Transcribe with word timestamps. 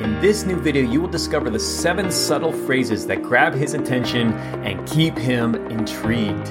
In 0.00 0.18
this 0.18 0.46
new 0.46 0.56
video, 0.56 0.82
you 0.82 1.02
will 1.02 1.10
discover 1.10 1.50
the 1.50 1.58
seven 1.58 2.10
subtle 2.10 2.52
phrases 2.52 3.06
that 3.06 3.22
grab 3.22 3.52
his 3.52 3.74
attention 3.74 4.32
and 4.64 4.88
keep 4.88 5.14
him 5.18 5.54
intrigued. 5.70 6.48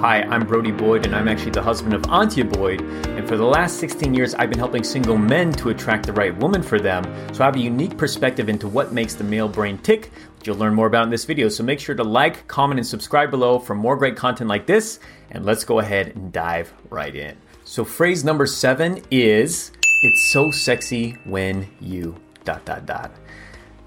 Hi, 0.00 0.20
I'm 0.24 0.46
Brody 0.46 0.70
Boyd, 0.70 1.06
and 1.06 1.16
I'm 1.16 1.26
actually 1.26 1.52
the 1.52 1.62
husband 1.62 1.94
of 1.94 2.02
Antia 2.02 2.44
Boyd. 2.44 2.82
And 2.82 3.26
for 3.26 3.38
the 3.38 3.44
last 3.44 3.78
16 3.78 4.12
years, 4.12 4.34
I've 4.34 4.50
been 4.50 4.58
helping 4.58 4.84
single 4.84 5.16
men 5.16 5.50
to 5.52 5.70
attract 5.70 6.04
the 6.04 6.12
right 6.12 6.36
woman 6.36 6.62
for 6.62 6.78
them. 6.78 7.04
So 7.32 7.42
I 7.42 7.46
have 7.46 7.56
a 7.56 7.60
unique 7.60 7.96
perspective 7.96 8.50
into 8.50 8.68
what 8.68 8.92
makes 8.92 9.14
the 9.14 9.24
male 9.24 9.48
brain 9.48 9.78
tick, 9.78 10.12
which 10.36 10.46
you'll 10.46 10.58
learn 10.58 10.74
more 10.74 10.86
about 10.86 11.04
in 11.04 11.10
this 11.10 11.24
video. 11.24 11.48
So 11.48 11.64
make 11.64 11.80
sure 11.80 11.94
to 11.94 12.04
like, 12.04 12.46
comment, 12.48 12.80
and 12.80 12.86
subscribe 12.86 13.30
below 13.30 13.58
for 13.58 13.74
more 13.74 13.96
great 13.96 14.16
content 14.16 14.48
like 14.48 14.66
this. 14.66 15.00
And 15.30 15.46
let's 15.46 15.64
go 15.64 15.78
ahead 15.78 16.08
and 16.16 16.30
dive 16.34 16.70
right 16.90 17.16
in. 17.16 17.38
So, 17.64 17.82
phrase 17.82 18.24
number 18.24 18.44
seven 18.44 19.02
is 19.10 19.72
It's 20.02 20.32
so 20.32 20.50
sexy 20.50 21.12
when 21.24 21.66
you 21.80 22.16
dot 22.50 22.64
dot 22.64 22.86
dot. 22.86 23.10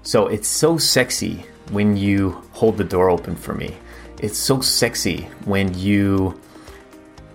So 0.02 0.26
it's 0.26 0.48
so 0.48 0.78
sexy 0.78 1.44
when 1.70 1.96
you 1.96 2.42
hold 2.52 2.78
the 2.78 2.84
door 2.84 3.10
open 3.10 3.36
for 3.36 3.54
me. 3.54 3.74
It's 4.20 4.38
so 4.38 4.60
sexy 4.60 5.28
when 5.44 5.76
you 5.78 6.40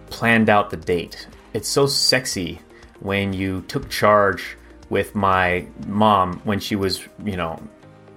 planned 0.10 0.50
out 0.50 0.70
the 0.70 0.78
date. 0.78 1.28
It's 1.54 1.68
so 1.68 1.86
sexy 1.88 2.60
when 3.00 3.34
you 3.34 3.62
took 3.68 3.90
charge 3.90 4.58
with 4.90 5.14
my 5.14 5.68
mom 5.88 6.40
when 6.44 6.60
she 6.60 6.76
was, 6.76 7.08
you 7.24 7.38
know, 7.38 7.62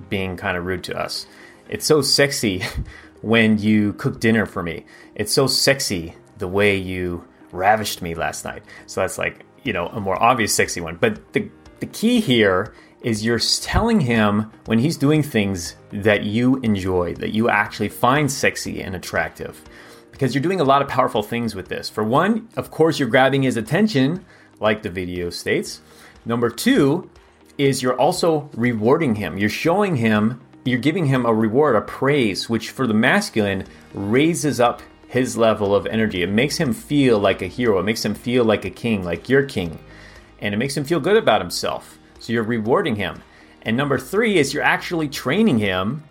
being 0.09 0.37
kind 0.37 0.56
of 0.56 0.65
rude 0.65 0.84
to 0.84 0.98
us. 0.98 1.27
It's 1.69 1.84
so 1.87 2.01
sexy 2.03 2.62
when 3.23 3.59
you 3.59 3.92
cooked 3.95 4.20
dinner 4.20 4.47
for 4.47 4.62
me. 4.62 4.84
It's 5.15 5.33
so 5.33 5.47
sexy 5.47 6.15
the 6.39 6.48
way 6.48 6.77
you 6.77 7.25
ravished 7.53 8.01
me 8.01 8.15
last 8.15 8.45
night. 8.45 8.62
So 8.87 9.01
that's 9.03 9.19
like, 9.19 9.45
you 9.65 9.73
know, 9.73 9.89
a 9.89 10.01
more 10.01 10.20
obvious 10.23 10.55
sexy 10.55 10.81
one. 10.81 10.97
But 10.97 11.33
the 11.33 11.48
the 11.81 11.87
key 11.87 12.20
here 12.20 12.73
is 13.02 13.24
you're 13.24 13.41
telling 13.61 14.01
him 14.01 14.51
when 14.66 14.79
he's 14.79 14.97
doing 14.97 15.23
things 15.23 15.77
that 15.91 16.24
you 16.24 16.56
enjoy, 16.59 17.14
that 17.14 17.34
you 17.34 17.48
actually 17.48 17.89
find 17.89 18.31
sexy 18.31 18.81
and 18.81 18.95
attractive. 18.95 19.61
Because 20.11 20.34
you're 20.34 20.42
doing 20.42 20.61
a 20.61 20.64
lot 20.64 20.83
of 20.83 20.89
powerful 20.89 21.23
things 21.23 21.55
with 21.55 21.69
this. 21.69 21.89
For 21.89 22.05
one, 22.05 22.48
of 22.56 22.70
course, 22.70 22.98
you're 22.98 23.08
grabbing 23.08 23.42
his 23.42 23.56
attention, 23.56 24.25
like 24.61 24.83
the 24.83 24.91
video 24.91 25.30
states. 25.30 25.80
Number 26.25 26.48
two 26.48 27.11
is 27.58 27.83
you're 27.83 27.98
also 27.98 28.48
rewarding 28.55 29.17
him. 29.17 29.36
You're 29.36 29.48
showing 29.48 29.97
him, 29.97 30.41
you're 30.64 30.78
giving 30.78 31.06
him 31.06 31.27
a 31.27 31.34
reward, 31.34 31.75
a 31.75 31.80
praise, 31.80 32.48
which 32.48 32.70
for 32.70 32.86
the 32.86 32.95
masculine 32.95 33.64
raises 33.95 34.61
up 34.61 34.80
his 35.08 35.36
level 35.36 35.75
of 35.75 35.86
energy. 35.86 36.23
It 36.23 36.30
makes 36.30 36.56
him 36.56 36.73
feel 36.73 37.19
like 37.19 37.42
a 37.42 37.47
hero. 37.47 37.80
It 37.80 37.84
makes 37.84 38.05
him 38.05 38.14
feel 38.14 38.45
like 38.45 38.64
a 38.64 38.70
king, 38.70 39.05
like 39.05 39.28
your 39.28 39.42
king. 39.42 39.78
And 40.41 40.55
it 40.55 40.58
makes 40.58 40.77
him 40.77 40.84
feel 40.84 41.00
good 41.00 41.17
about 41.17 41.41
himself. 41.41 41.98
So 42.23 42.33
you're 42.33 42.45
rewarding 42.45 42.95
him. 42.95 43.20
And 43.62 43.77
number 43.77 43.98
three 43.98 44.39
is 44.39 44.55
you're 44.55 44.62
actually 44.62 45.09
training 45.09 45.59
him 45.59 46.05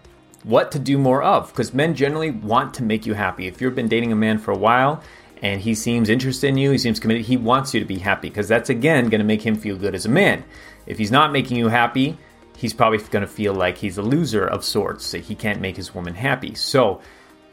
what 0.44 0.72
to 0.74 0.80
do 0.80 0.98
more 0.98 1.24
of 1.24 1.48
because 1.50 1.74
men 1.74 1.96
generally 1.96 2.32
want 2.32 2.74
to 2.76 2.84
make 2.84 3.06
you 3.06 3.14
happy. 3.14 3.48
If 3.48 3.62
you've 3.62 3.76
been 3.76 3.88
dating 3.88 4.12
a 4.12 4.16
man 4.16 4.38
for 4.38 4.52
a 4.52 4.58
while 4.58 5.02
and 5.42 5.62
he 5.62 5.74
seems 5.74 6.10
interested 6.10 6.48
in 6.48 6.58
you, 6.58 6.72
he 6.72 6.78
seems 6.78 7.00
committed, 7.00 7.26
he 7.26 7.38
wants 7.38 7.74
you 7.74 7.80
to 7.80 7.86
be 7.86 7.98
happy 7.98 8.28
because 8.28 8.50
that's 8.50 8.70
again 8.70 9.08
going 9.08 9.20
to 9.20 9.26
make 9.26 9.42
him 9.42 9.56
feel 9.56 9.78
good 9.78 9.96
as 9.96 10.06
a 10.06 10.10
man. 10.10 10.44
If 10.86 10.98
he's 10.98 11.12
not 11.12 11.32
making 11.32 11.56
you 11.56 11.70
happy, 11.70 12.18
he's 12.58 12.74
probably 12.74 12.98
going 12.98 13.22
to 13.22 13.28
feel 13.28 13.54
like 13.54 13.78
he's 13.78 13.98
a 13.98 14.02
loser 14.02 14.46
of 14.46 14.66
sorts, 14.66 15.12
that 15.12 15.22
he 15.22 15.36
can't 15.36 15.62
make 15.62 15.78
his 15.78 15.96
woman 15.96 16.16
happy. 16.16 16.56
So, 16.56 17.02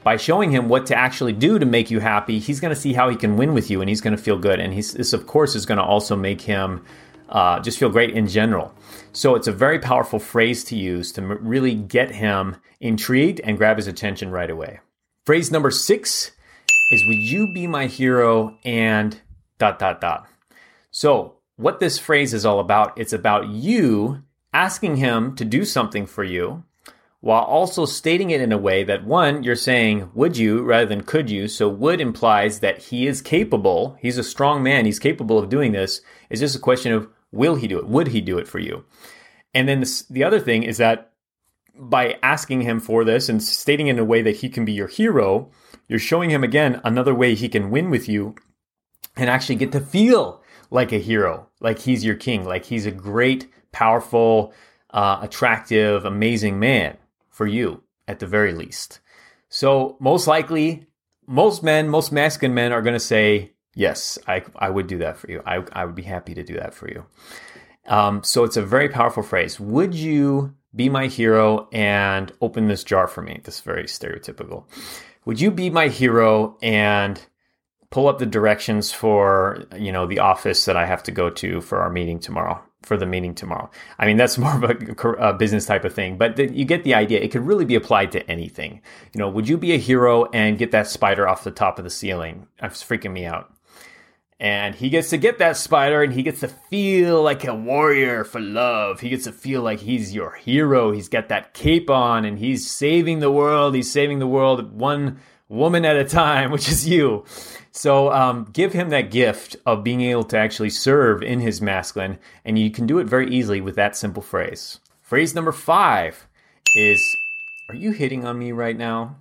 by 0.05 0.17
showing 0.17 0.51
him 0.51 0.69
what 0.69 0.87
to 0.87 0.97
actually 0.97 1.33
do 1.33 1.59
to 1.59 1.67
make 1.67 1.91
you 1.91 2.01
happy, 2.01 2.39
he's 2.39 2.61
going 2.61 2.75
to 2.75 2.81
see 2.81 2.93
how 2.93 3.09
he 3.09 3.17
can 3.17 3.37
win 3.37 3.53
with 3.53 3.69
you 3.69 3.81
and 3.81 3.89
he's 3.89 4.01
going 4.01 4.17
to 4.17 4.23
feel 4.23 4.39
good. 4.39 4.61
And 4.61 4.73
he's, 4.73 4.95
this, 4.95 5.13
of 5.13 5.27
course, 5.27 5.55
is 5.55 5.67
going 5.67 5.79
to 5.79 5.85
also 5.85 6.17
make 6.17 6.41
him 6.41 6.85
uh, 7.29 7.61
just 7.61 7.79
feel 7.79 7.91
great 7.91 8.11
in 8.11 8.27
general. 8.27 8.75
So 9.13 9.35
it's 9.35 9.49
a 9.49 9.53
very 9.53 9.79
powerful 9.79 10.19
phrase 10.19 10.65
to 10.65 10.77
use 10.77 11.13
to 11.13 11.23
m- 11.23 11.39
really 11.41 11.75
get 11.75 12.11
him 12.11 12.57
intrigued 12.81 13.41
and 13.41 13.57
grab 13.59 13.77
his 13.77 13.87
attention 13.87 14.31
right 14.31 14.51
away. 14.51 14.81
Phrase 15.27 15.51
number 15.51 15.71
six 15.71 16.33
is 16.91 17.05
Would 17.07 17.19
you 17.19 17.53
be 17.53 17.67
my 17.67 17.87
hero 17.87 18.57
and 18.65 19.21
dot 19.59 19.79
dot 19.79 20.01
dot. 20.01 20.27
So, 20.91 21.35
what 21.57 21.81
this 21.81 21.99
phrase 21.99 22.33
is 22.33 22.47
all 22.47 22.61
about, 22.61 22.99
it's 22.99 23.13
about 23.13 23.49
you 23.49 24.23
asking 24.55 24.97
him 24.97 25.35
to 25.37 25.45
do 25.45 25.65
something 25.65 26.07
for 26.07 26.25
you 26.25 26.65
while 27.21 27.43
also 27.43 27.85
stating 27.85 28.31
it 28.31 28.41
in 28.41 28.53
a 28.53 28.59
way 28.59 28.85
that 28.85 29.05
one, 29.05 29.43
you're 29.43 29.57
saying 29.57 30.09
would 30.15 30.37
you 30.37 30.63
rather 30.63 30.87
than 30.87 31.03
could 31.03 31.29
you. 31.29 31.49
So 31.49 31.69
would 31.69 32.01
implies 32.01 32.61
that 32.61 32.79
he 32.79 33.09
is 33.09 33.21
capable, 33.21 33.97
he's 34.01 34.19
a 34.19 34.23
strong 34.23 34.63
man, 34.63 34.87
he's 34.87 35.01
capable 35.01 35.37
of 35.37 35.49
doing 35.49 35.73
this. 35.73 36.01
It's 36.31 36.41
just 36.41 36.55
a 36.55 36.61
question 36.61 36.93
of 36.93 37.09
Will 37.33 37.57
he 37.57 37.67
do 37.67 37.79
it? 37.79 37.89
Would 37.89 38.09
he 38.09 38.21
do 38.21 38.39
it 38.39 38.49
for 38.49 38.59
you? 38.59 38.85
And 39.55 39.69
then 39.69 39.81
this, 39.81 40.03
the 40.03 40.25
other 40.25 40.41
thing 40.41 40.63
is 40.63 40.79
that 40.79 41.13
by 41.75 42.19
asking 42.23 42.63
him 42.63 42.81
for 42.81 43.05
this 43.05 43.29
and 43.29 43.43
stating 43.43 43.87
in 43.87 43.99
a 43.99 44.05
way 44.05 44.23
that 44.23 44.37
he 44.37 44.49
can 44.49 44.65
be 44.65 44.73
your 44.73 44.89
hero, 44.89 45.51
you're 45.87 45.99
showing 45.99 46.31
him 46.31 46.43
again 46.43 46.81
another 46.85 47.15
way 47.15 47.35
he 47.35 47.49
can 47.49 47.71
win 47.71 47.91
with 47.91 48.09
you 48.09 48.35
and 49.17 49.31
actually 49.31 49.57
get 49.57 49.73
to 49.73 49.81
feel 49.81 50.43
like 50.71 50.93
a 50.93 50.99
hero, 50.99 51.49
like 51.61 51.79
he's 51.79 52.05
your 52.05 52.15
king, 52.15 52.45
like 52.45 52.67
he's 52.67 52.87
a 52.87 52.91
great, 52.91 53.51
powerful, 53.73 54.53
uh, 54.91 55.19
attractive, 55.23 56.05
amazing 56.05 56.59
man 56.59 56.97
for 57.31 57.47
you 57.47 57.83
at 58.07 58.19
the 58.19 58.27
very 58.27 58.53
least. 58.53 59.01
So 59.49 59.97
most 60.01 60.27
likely, 60.27 60.87
most 61.27 61.63
men, 61.63 61.89
most 61.89 62.13
masculine 62.13 62.55
men 62.55 62.73
are 62.73 62.83
going 62.83 62.95
to 62.95 63.01
say, 63.01 63.53
Yes, 63.79 64.19
I, 64.27 64.43
I 64.57 64.71
would 64.71 64.89
do 64.89 64.99
that 64.99 65.19
for 65.19 65.31
you. 65.31 65.41
I, 65.47 65.63
I 65.73 65.85
would 65.85 65.95
be 65.95 66.03
happy 66.03 66.35
to 66.35 66.43
do 66.43 66.55
that 66.55 66.75
for 66.75 66.89
you. 66.89 67.07
Um, 67.87 68.25
so 68.25 68.43
it's 68.43 68.57
a 68.57 68.63
very 68.63 68.89
powerful 68.89 69.23
phrase. 69.23 69.61
Would 69.61 69.95
you 69.95 70.53
be 70.75 70.89
my 70.89 71.07
hero 71.07 71.69
and 71.71 72.33
open 72.41 72.67
this 72.67 72.83
jar 72.83 73.07
for 73.07 73.23
me? 73.23 73.41
This 73.45 73.55
is 73.55 73.61
very 73.61 73.85
stereotypical. 73.85 74.65
Would 75.27 75.41
you 75.41 75.53
be 75.53 75.71
my 75.71 75.87
hero 75.87 76.59
and 76.61 77.25
pull 77.91 78.09
up 78.09 78.19
the 78.19 78.27
directions 78.27 78.91
for 78.91 79.65
you 79.77 79.93
know 79.93 80.07
the 80.07 80.19
office 80.19 80.65
that 80.65 80.77
I 80.77 80.85
have 80.85 81.05
to 81.05 81.13
go 81.13 81.31
to 81.31 81.61
for 81.61 81.79
our 81.79 81.89
meeting 81.89 82.19
tomorrow? 82.19 82.61
For 82.83 82.97
the 82.97 83.07
meeting 83.07 83.35
tomorrow. 83.35 83.71
I 83.97 84.07
mean, 84.07 84.17
that's 84.17 84.39
more 84.45 84.57
of 84.57 84.65
a, 84.65 85.09
a 85.19 85.35
business 85.35 85.67
type 85.67 85.85
of 85.85 85.95
thing, 85.95 86.19
but 86.19 86.35
the, 86.35 86.53
you 86.53 86.65
get 86.65 86.83
the 86.83 86.95
idea. 86.95 87.21
It 87.21 87.31
could 87.31 87.47
really 87.47 87.65
be 87.65 87.77
applied 87.77 88.11
to 88.13 88.29
anything. 88.29 88.83
You 89.15 89.21
know, 89.21 89.29
would 89.29 89.49
you 89.49 89.57
be 89.57 89.73
a 89.73 89.79
hero 89.79 90.25
and 90.33 90.59
get 90.59 90.73
that 90.73 90.89
spider 90.89 91.29
off 91.29 91.45
the 91.45 91.53
top 91.53 91.79
of 91.79 91.85
the 91.85 91.91
ceiling? 91.91 92.49
It's 92.61 92.83
freaking 92.83 93.13
me 93.13 93.25
out 93.25 93.53
and 94.41 94.75
he 94.75 94.89
gets 94.89 95.11
to 95.11 95.19
get 95.19 95.39
that 95.39 95.57
spider 95.57 96.03
and 96.03 96.13
he 96.13 96.23
gets 96.23 96.41
to 96.41 96.49
feel 96.49 97.23
like 97.23 97.45
a 97.45 97.55
warrior 97.55 98.23
for 98.23 98.41
love. 98.41 99.01
He 99.01 99.09
gets 99.09 99.25
to 99.25 99.33
feel 99.33 99.63
like 99.63 99.81
he's 99.81 100.15
your 100.15 100.35
hero. 100.37 100.93
He's 100.93 101.09
got 101.09 101.29
that 101.29 101.55
cape 101.55 101.91
on 101.91 102.25
and 102.25 102.39
he's 102.39 102.71
saving 102.71 103.19
the 103.19 103.33
world. 103.33 103.75
He's 103.75 103.91
saving 103.91 104.21
the 104.21 104.29
world 104.29 104.73
one 104.73 105.19
woman 105.49 105.85
at 105.85 105.97
a 105.97 106.05
time, 106.05 106.51
which 106.53 106.69
is 106.69 106.89
you. 106.89 107.25
So 107.73 108.13
um, 108.13 108.49
give 108.53 108.73
him 108.73 108.91
that 108.91 109.11
gift 109.11 109.57
of 109.67 109.85
being 109.85 110.03
able 110.03 110.25
to 110.25 110.39
actually 110.39 110.71
serve 110.71 111.23
in 111.23 111.41
his 111.41 111.61
masculine, 111.61 112.19
and 112.45 112.59
you 112.59 112.71
can 112.71 112.87
do 112.87 112.99
it 112.99 113.07
very 113.07 113.31
easily 113.31 113.61
with 113.61 113.77
that 113.77 113.97
simple 113.97 114.23
phrase. 114.23 114.81
Phrase 115.01 115.35
number 115.35 115.53
five 115.53 116.27
is 116.75 117.17
Are 117.69 117.77
you 117.77 117.93
hitting 117.93 118.25
on 118.25 118.39
me 118.39 118.53
right 118.53 118.77
now? 118.77 119.17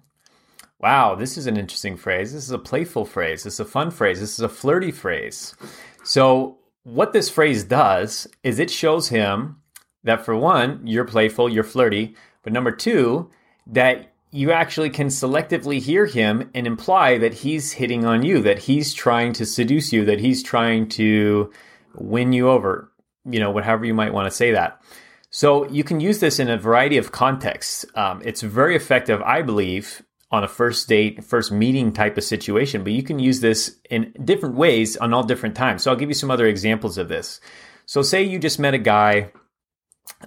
Wow, 0.80 1.16
this 1.16 1.38
is 1.38 1.48
an 1.48 1.58
interesting 1.58 1.98
phrase. 1.98 2.34
This 2.34 2.44
is 2.44 2.52
a 2.52 2.60
playful 2.60 3.06
phrase. 3.06 3.44
This 3.44 3.56
is 3.56 3.60
a 3.60 3.66
fun 3.66 3.90
phrase. 3.90 4.20
This 4.20 4.34
is 4.34 4.42
a 4.42 4.50
flirty 4.50 4.92
phrase. 4.92 5.56
So, 6.04 6.60
what 6.84 7.14
this 7.14 7.30
phrase 7.30 7.64
does 7.64 8.28
is 8.44 8.60
it 8.60 8.70
shows 8.70 9.10
him 9.10 9.58
that 10.04 10.24
for 10.24 10.36
one, 10.38 10.86
you're 10.86 11.04
playful, 11.04 11.50
you're 11.50 11.64
flirty, 11.64 12.16
but 12.44 12.54
number 12.54 12.72
two, 12.72 13.30
that 13.66 14.14
you 14.32 14.52
actually 14.52 14.90
can 14.90 15.08
selectively 15.08 15.82
hear 15.82 16.06
him 16.06 16.50
and 16.54 16.68
imply 16.68 17.18
that 17.18 17.34
he's 17.34 17.74
hitting 17.74 18.06
on 18.06 18.24
you, 18.24 18.40
that 18.42 18.60
he's 18.60 18.94
trying 18.94 19.34
to 19.34 19.46
seduce 19.46 19.92
you, 19.92 20.06
that 20.06 20.20
he's 20.20 20.44
trying 20.44 20.88
to 20.90 21.52
win 21.96 22.32
you 22.34 22.50
over, 22.50 22.92
you 23.26 23.40
know, 23.40 23.52
whatever 23.52 23.84
you 23.84 23.94
might 23.94 24.14
want 24.14 24.30
to 24.30 24.36
say 24.36 24.52
that. 24.52 24.82
So 25.30 25.68
you 25.70 25.84
can 25.84 26.00
use 26.00 26.20
this 26.20 26.40
in 26.40 26.50
a 26.50 26.58
variety 26.58 26.98
of 26.98 27.12
contexts. 27.12 27.86
Um, 27.96 28.22
it's 28.24 28.42
very 28.42 28.76
effective, 28.76 29.22
I 29.22 29.42
believe, 29.42 30.04
on 30.30 30.44
a 30.44 30.48
first 30.48 30.88
date, 30.90 31.24
first 31.24 31.52
meeting 31.52 31.94
type 31.94 32.18
of 32.18 32.24
situation, 32.24 32.84
but 32.84 32.92
you 32.92 33.04
can 33.04 33.18
use 33.18 33.40
this 33.40 33.78
in 33.90 34.14
different 34.24 34.56
ways 34.56 34.98
on 34.98 35.14
all 35.14 35.24
different 35.24 35.56
times. 35.56 35.84
So 35.84 35.92
I'll 35.92 35.98
give 35.98 36.10
you 36.10 36.16
some 36.16 36.32
other 36.32 36.48
examples 36.48 36.98
of 36.98 37.08
this. 37.08 37.40
So 37.86 38.02
say 38.02 38.24
you 38.24 38.38
just 38.38 38.60
met 38.60 38.74
a 38.74 38.80
guy 38.80 39.32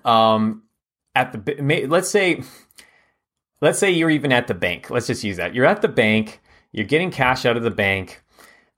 um, 0.04 0.62
at 1.14 1.32
the 1.32 1.86
let's 1.88 2.08
say 2.08 2.42
let's 3.60 3.78
say 3.78 3.90
you're 3.90 4.10
even 4.10 4.32
at 4.32 4.46
the 4.46 4.54
bank. 4.54 4.90
Let's 4.90 5.06
just 5.06 5.22
use 5.22 5.36
that. 5.36 5.54
You're 5.54 5.66
at 5.66 5.82
the 5.82 5.88
bank, 5.88 6.40
you're 6.72 6.86
getting 6.86 7.10
cash 7.10 7.44
out 7.44 7.56
of 7.56 7.62
the 7.62 7.70
bank. 7.70 8.22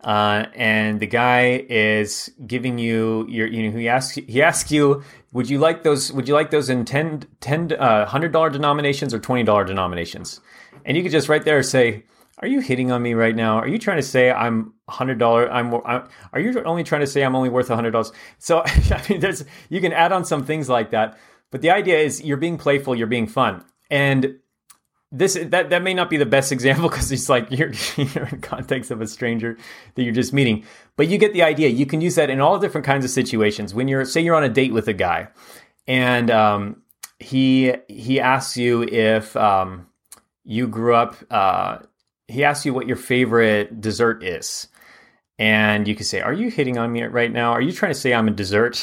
Uh, 0.02 0.46
and 0.56 0.98
the 0.98 1.06
guy 1.06 1.64
is 1.68 2.28
giving 2.44 2.76
you 2.76 3.24
your, 3.28 3.46
you 3.46 3.70
know, 3.70 3.78
he 3.78 3.88
asks, 3.88 4.16
he 4.16 4.42
asks 4.42 4.72
you, 4.72 5.00
would 5.32 5.48
you 5.48 5.58
like 5.58 5.84
those, 5.84 6.12
would 6.12 6.26
you 6.26 6.34
like 6.34 6.50
those 6.50 6.68
in 6.68 6.84
10, 6.84 7.22
10, 7.40 7.72
uh, 7.78 8.06
$100 8.06 8.52
denominations 8.52 9.14
or 9.14 9.20
$20 9.20 9.64
denominations? 9.64 10.40
And 10.84 10.96
you 10.96 11.02
could 11.02 11.12
just 11.12 11.28
right 11.28 11.44
there 11.44 11.62
say, 11.62 12.04
"Are 12.38 12.48
you 12.48 12.60
hitting 12.60 12.90
on 12.90 13.02
me 13.02 13.14
right 13.14 13.34
now? 13.34 13.58
Are 13.58 13.68
you 13.68 13.78
trying 13.78 13.98
to 13.98 14.02
say 14.02 14.30
I'm 14.30 14.74
hundred 14.88 15.18
dollar? 15.18 15.50
I'm, 15.50 15.74
I'm. 15.84 16.08
Are 16.32 16.40
you 16.40 16.62
only 16.64 16.84
trying 16.84 17.02
to 17.02 17.06
say 17.06 17.22
I'm 17.22 17.36
only 17.36 17.48
worth 17.48 17.68
hundred 17.68 17.92
dollars?" 17.92 18.12
So 18.38 18.62
I 18.66 19.02
mean, 19.08 19.20
there's 19.20 19.44
you 19.68 19.80
can 19.80 19.92
add 19.92 20.12
on 20.12 20.24
some 20.24 20.44
things 20.44 20.68
like 20.68 20.90
that. 20.90 21.18
But 21.50 21.60
the 21.60 21.70
idea 21.70 21.98
is 21.98 22.22
you're 22.22 22.38
being 22.38 22.56
playful, 22.58 22.94
you're 22.94 23.06
being 23.06 23.26
fun. 23.26 23.64
And 23.90 24.38
this 25.12 25.34
that 25.34 25.68
that 25.70 25.82
may 25.82 25.94
not 25.94 26.08
be 26.10 26.16
the 26.16 26.26
best 26.26 26.50
example 26.56 26.88
because 26.88 27.12
it's 27.12 27.28
like 27.28 27.50
you're, 27.50 27.72
you're 27.96 28.26
in 28.26 28.40
context 28.40 28.90
of 28.90 29.00
a 29.00 29.06
stranger 29.06 29.56
that 29.94 30.02
you're 30.02 30.14
just 30.14 30.32
meeting 30.32 30.64
but 30.96 31.06
you 31.06 31.18
get 31.18 31.34
the 31.34 31.42
idea 31.42 31.68
you 31.68 31.86
can 31.86 32.00
use 32.00 32.14
that 32.14 32.30
in 32.30 32.40
all 32.40 32.58
different 32.58 32.86
kinds 32.86 33.04
of 33.04 33.10
situations 33.10 33.74
when 33.74 33.86
you're 33.88 34.04
say 34.04 34.22
you're 34.22 34.34
on 34.34 34.42
a 34.42 34.48
date 34.48 34.72
with 34.72 34.88
a 34.88 34.92
guy 34.92 35.28
and 35.86 36.30
um, 36.30 36.82
he 37.18 37.74
he 37.88 38.20
asks 38.20 38.56
you 38.56 38.82
if 38.82 39.36
um, 39.36 39.86
you 40.44 40.66
grew 40.66 40.94
up 40.94 41.16
uh, 41.30 41.78
he 42.28 42.44
asks 42.44 42.64
you 42.66 42.74
what 42.74 42.86
your 42.86 42.96
favorite 42.96 43.80
dessert 43.80 44.22
is 44.22 44.68
and 45.42 45.88
you 45.88 45.96
can 45.96 46.04
say, 46.04 46.20
Are 46.20 46.32
you 46.32 46.50
hitting 46.50 46.78
on 46.78 46.92
me 46.92 47.02
right 47.02 47.32
now? 47.32 47.50
Are 47.50 47.60
you 47.60 47.72
trying 47.72 47.92
to 47.92 47.98
say 47.98 48.14
I'm 48.14 48.28
a 48.28 48.30
dessert? 48.30 48.76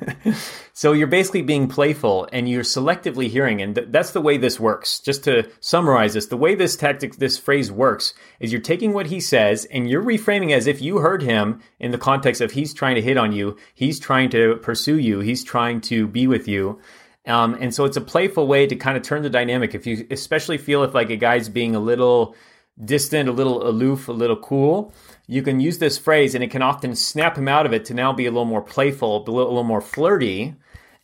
so 0.72 0.92
you're 0.92 1.06
basically 1.06 1.42
being 1.42 1.68
playful 1.68 2.28
and 2.32 2.48
you're 2.48 2.64
selectively 2.64 3.28
hearing. 3.28 3.62
And 3.62 3.74
th- 3.74 3.88
that's 3.90 4.10
the 4.10 4.20
way 4.20 4.36
this 4.36 4.58
works. 4.58 4.98
Just 4.98 5.22
to 5.24 5.48
summarize 5.60 6.14
this, 6.14 6.26
the 6.26 6.36
way 6.36 6.56
this 6.56 6.74
tactic, 6.74 7.16
this 7.16 7.38
phrase 7.38 7.70
works 7.70 8.14
is 8.40 8.50
you're 8.50 8.60
taking 8.60 8.94
what 8.94 9.06
he 9.06 9.20
says 9.20 9.64
and 9.66 9.88
you're 9.88 10.02
reframing 10.02 10.50
as 10.50 10.66
if 10.66 10.82
you 10.82 10.98
heard 10.98 11.22
him 11.22 11.60
in 11.78 11.92
the 11.92 11.98
context 11.98 12.40
of 12.40 12.50
he's 12.50 12.74
trying 12.74 12.96
to 12.96 13.02
hit 13.02 13.16
on 13.16 13.30
you, 13.30 13.56
he's 13.72 14.00
trying 14.00 14.30
to 14.30 14.56
pursue 14.56 14.98
you, 14.98 15.20
he's 15.20 15.44
trying 15.44 15.80
to 15.82 16.08
be 16.08 16.26
with 16.26 16.48
you. 16.48 16.80
Um, 17.26 17.56
and 17.60 17.74
so 17.74 17.84
it's 17.84 17.96
a 17.96 18.00
playful 18.00 18.46
way 18.46 18.66
to 18.66 18.76
kind 18.76 18.96
of 18.96 19.02
turn 19.02 19.22
the 19.22 19.30
dynamic. 19.30 19.74
If 19.74 19.86
you 19.86 20.06
especially 20.10 20.58
feel 20.58 20.84
if 20.84 20.94
like 20.94 21.10
a 21.10 21.16
guy's 21.16 21.48
being 21.48 21.74
a 21.74 21.80
little 21.80 22.36
distant, 22.84 23.28
a 23.28 23.32
little 23.32 23.66
aloof, 23.66 24.08
a 24.08 24.12
little 24.12 24.36
cool, 24.36 24.92
you 25.26 25.42
can 25.42 25.58
use 25.58 25.78
this 25.78 25.98
phrase 25.98 26.34
and 26.34 26.44
it 26.44 26.50
can 26.50 26.62
often 26.62 26.94
snap 26.94 27.36
him 27.36 27.48
out 27.48 27.66
of 27.66 27.72
it 27.72 27.84
to 27.86 27.94
now 27.94 28.12
be 28.12 28.26
a 28.26 28.30
little 28.30 28.44
more 28.44 28.62
playful, 28.62 29.16
a 29.16 29.18
little, 29.18 29.42
a 29.42 29.48
little 29.48 29.64
more 29.64 29.80
flirty, 29.80 30.54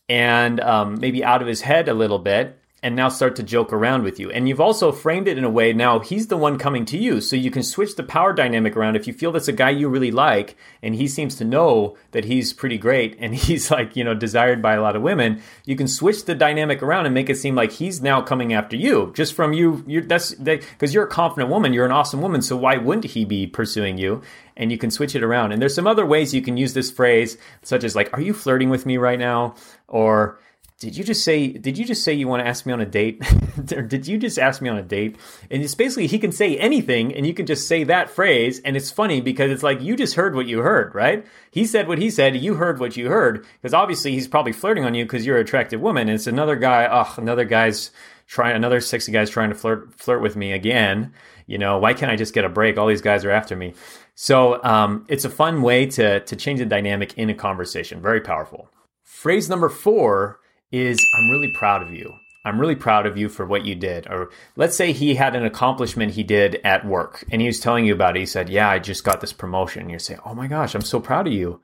and 0.08 0.60
um, 0.60 1.00
maybe 1.00 1.24
out 1.24 1.42
of 1.42 1.48
his 1.48 1.62
head 1.62 1.88
a 1.88 1.94
little 1.94 2.19
bit 2.19 2.62
and 2.82 2.96
now 2.96 3.08
start 3.08 3.37
to 3.37 3.43
joke 3.43 3.73
around 3.73 4.02
with 4.02 4.19
you. 4.19 4.31
And 4.31 4.49
you've 4.49 4.61
also 4.61 4.90
framed 4.90 5.29
it 5.29 5.38
in 5.38 5.44
a 5.44 5.50
way 5.50 5.73
now 5.73 6.00
he's 6.00 6.26
the 6.26 6.37
one 6.37 6.58
coming 6.58 6.84
to 6.87 6.99
you. 6.99 7.20
So 7.20 7.37
you 7.37 7.50
can 7.50 7.62
switch 7.62 7.94
the 7.94 8.02
power 8.02 8.32
dynamic 8.32 8.76
around. 8.76 8.96
If 8.96 9.06
you 9.06 9.12
feel 9.12 9.31
that's 9.31 9.49
a 9.49 9.52
guy 9.52 9.70
you 9.70 9.88
really 9.88 10.11
like 10.11 10.56
and 10.82 10.94
he 10.94 11.06
seems 11.06 11.37
to 11.37 11.44
know 11.44 11.96
that 12.11 12.25
he's 12.25 12.52
pretty 12.52 12.79
great 12.79 13.17
and 13.20 13.34
he's 13.34 13.70
like, 13.70 13.94
you 13.94 14.02
know, 14.02 14.14
desired 14.14 14.61
by 14.61 14.75
a 14.75 14.82
lot 14.82 14.96
of 14.96 15.02
women, 15.02 15.40
you 15.64 15.76
can 15.76 15.87
switch 15.87 16.25
the 16.25 16.34
dynamic 16.34 16.82
around 16.82 17.06
and 17.06 17.14
make 17.14 17.31
it 17.31 17.37
seem 17.37 17.55
like 17.55 17.70
he's 17.70 18.02
now 18.02 18.20
coming 18.20 18.52
after 18.52 18.76
you 18.76 19.12
just 19.14 19.35
from 19.35 19.52
you. 19.52 19.85
You're, 19.87 20.02
that's 20.02 20.35
because 20.35 20.93
you're 20.93 21.05
a 21.05 21.11
confident 21.11 21.50
woman. 21.50 21.73
You're 21.73 21.87
an 21.87 21.93
awesome 21.93 22.20
woman. 22.20 22.43
So 22.43 22.56
why 22.56 22.78
wouldn't 22.78 23.05
he 23.05 23.25
be 23.25 23.46
pursuing 23.46 23.96
you? 23.96 24.23
And 24.56 24.70
you 24.70 24.76
can 24.76 24.90
switch 24.90 25.14
it 25.14 25.23
around. 25.23 25.52
And 25.52 25.62
there's 25.62 25.75
some 25.75 25.87
other 25.87 26.05
ways 26.05 26.35
you 26.35 26.43
can 26.43 26.56
use 26.56 26.75
this 26.75 26.90
phrase, 26.90 27.38
such 27.62 27.85
as 27.85 27.96
like, 27.96 28.12
are 28.12 28.20
you 28.20 28.35
flirting 28.35 28.70
with 28.70 28.85
me 28.85 28.99
right 28.99 29.19
now? 29.19 29.55
Or, 29.88 30.38
did 30.82 30.96
you 30.96 31.05
just 31.05 31.23
say 31.23 31.46
did 31.46 31.79
you 31.79 31.84
just 31.84 32.02
say 32.02 32.12
you 32.12 32.26
want 32.26 32.43
to 32.43 32.46
ask 32.49 32.67
me 32.67 32.73
on 32.73 32.81
a 32.81 32.87
date? 32.87 33.23
Or 33.76 33.82
did 33.82 34.08
you 34.08 34.19
just 34.19 34.38
ask 34.38 34.61
me 34.61 34.69
on 34.69 34.79
a 34.79 34.82
date? 34.82 35.17
And 35.50 35.62
it's 35.62 35.75
basically 35.75 36.06
he 36.06 36.19
can 36.19 36.32
say 36.32 36.56
anything 36.56 37.14
and 37.14 37.26
you 37.26 37.34
can 37.34 37.46
just 37.46 37.69
say 37.69 37.84
that 37.84 38.11
phrase 38.11 38.61
and 38.64 38.76
it's 38.76 38.90
funny 38.90 39.20
because 39.20 39.52
it's 39.52 39.62
like 39.62 39.81
you 39.81 39.94
just 39.94 40.14
heard 40.14 40.34
what 40.34 40.46
you 40.46 40.61
heard 40.61 40.94
right? 40.94 41.25
He 41.50 41.64
said 41.64 41.87
what 41.87 41.99
he 41.99 42.11
said 42.11 42.34
you 42.37 42.55
heard 42.55 42.81
what 42.81 42.96
you 42.96 43.08
heard 43.08 43.46
because 43.61 43.75
obviously 43.75 44.12
he's 44.12 44.26
probably 44.26 44.52
flirting 44.52 44.84
on 44.84 44.94
you 44.94 45.05
because 45.05 45.25
you're 45.25 45.37
an 45.37 45.43
attractive 45.43 45.81
woman 45.81 46.08
and 46.08 46.17
it's 46.17 46.26
another 46.26 46.56
guy 46.56 46.88
oh 46.90 47.14
another 47.19 47.44
guy's 47.44 47.93
trying 48.26 48.56
another 48.56 48.81
sexy 48.81 49.12
guy's 49.12 49.31
trying 49.31 49.50
to 49.50 49.55
flirt 49.55 49.94
flirt 49.94 50.23
with 50.23 50.35
me 50.35 50.52
again. 50.52 51.12
You 51.46 51.58
know 51.58 51.78
why 51.78 51.94
can't 51.94 52.11
i 52.11 52.17
just 52.17 52.35
get 52.35 52.44
a 52.44 52.49
break? 52.49 52.78
All 52.78 52.88
these 52.88 53.02
guys 53.02 53.25
are 53.25 53.31
after 53.31 53.55
me. 53.55 53.75
So 54.17 54.62
um, 54.64 55.06
it's 55.08 55.25
a 55.25 55.31
fun 55.31 55.62
way 55.62 55.87
to 55.87 56.20
to 56.20 56.37
change 56.37 56.58
the 56.58 56.67
dynamic 56.67 57.17
in 57.17 57.31
a 57.31 57.35
conversation. 57.35 58.00
Very 58.00 58.20
powerful. 58.20 58.69
Phrase 59.05 59.49
number 59.49 59.69
four 59.69 60.40
is 60.72 60.98
I'm 61.14 61.30
really 61.30 61.52
proud 61.52 61.82
of 61.82 61.92
you. 61.92 62.14
I'm 62.44 62.60
really 62.60 62.74
proud 62.74 63.06
of 63.06 63.16
you 63.16 63.28
for 63.28 63.46
what 63.46 63.64
you 63.64 63.74
did. 63.74 64.08
Or 64.08 64.30
let's 64.56 64.76
say 64.76 64.92
he 64.92 65.14
had 65.14 65.36
an 65.36 65.44
accomplishment 65.44 66.12
he 66.12 66.24
did 66.24 66.60
at 66.64 66.84
work 66.84 67.24
and 67.30 67.40
he 67.40 67.46
was 67.46 67.60
telling 67.60 67.84
you 67.86 67.94
about 67.94 68.16
it. 68.16 68.20
He 68.20 68.26
said, 68.26 68.48
Yeah, 68.48 68.69
I 68.69 68.78
just 68.80 69.04
got 69.04 69.20
this 69.20 69.32
promotion. 69.32 69.88
You're 69.88 70.00
saying, 70.00 70.20
Oh 70.24 70.34
my 70.34 70.48
gosh, 70.48 70.74
I'm 70.74 70.82
so 70.82 70.98
proud 70.98 71.28
of 71.28 71.32
you. 71.32 71.60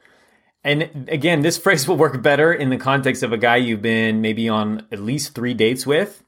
And 0.62 1.08
again, 1.08 1.42
this 1.42 1.58
phrase 1.64 1.88
will 1.88 1.96
work 1.96 2.22
better 2.22 2.52
in 2.52 2.70
the 2.70 2.76
context 2.76 3.22
of 3.22 3.32
a 3.32 3.38
guy 3.38 3.56
you've 3.56 3.82
been 3.82 4.20
maybe 4.20 4.48
on 4.48 4.86
at 4.92 5.00
least 5.00 5.34
three 5.34 5.54
dates 5.54 5.84
with. 5.86 6.22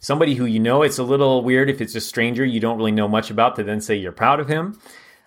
Somebody 0.00 0.34
who 0.34 0.44
you 0.44 0.60
know 0.60 0.82
it's 0.82 0.98
a 0.98 1.04
little 1.04 1.42
weird 1.42 1.70
if 1.70 1.80
it's 1.80 1.94
a 1.94 2.00
stranger 2.00 2.44
you 2.44 2.60
don't 2.60 2.76
really 2.76 2.92
know 2.92 3.08
much 3.08 3.30
about 3.30 3.56
to 3.56 3.64
then 3.64 3.80
say 3.80 3.94
you're 3.94 4.12
proud 4.12 4.40
of 4.40 4.48
him. 4.48 4.78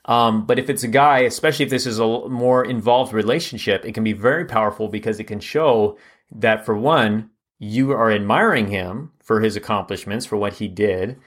Um, 0.08 0.46
but 0.46 0.58
if 0.58 0.70
it's 0.70 0.84
a 0.84 0.88
guy, 0.88 1.20
especially 1.20 1.66
if 1.66 1.72
this 1.72 1.86
is 1.86 2.00
a 2.00 2.30
more 2.30 2.64
involved 2.64 3.14
relationship, 3.14 3.86
it 3.86 3.94
can 3.94 4.04
be 4.04 4.14
very 4.14 4.46
powerful 4.46 4.88
because 4.88 5.20
it 5.20 5.26
can 5.26 5.40
show 5.40 5.98
that 6.32 6.66
for 6.66 6.76
one, 6.76 7.30
you 7.60 7.92
are 7.92 8.12
admiring 8.12 8.68
him 8.68 9.12
for 9.22 9.42
his 9.42 9.56
accomplishments, 9.56 10.26
for 10.26 10.38
what 10.38 10.54
he 10.54 10.68
did. 10.68 11.20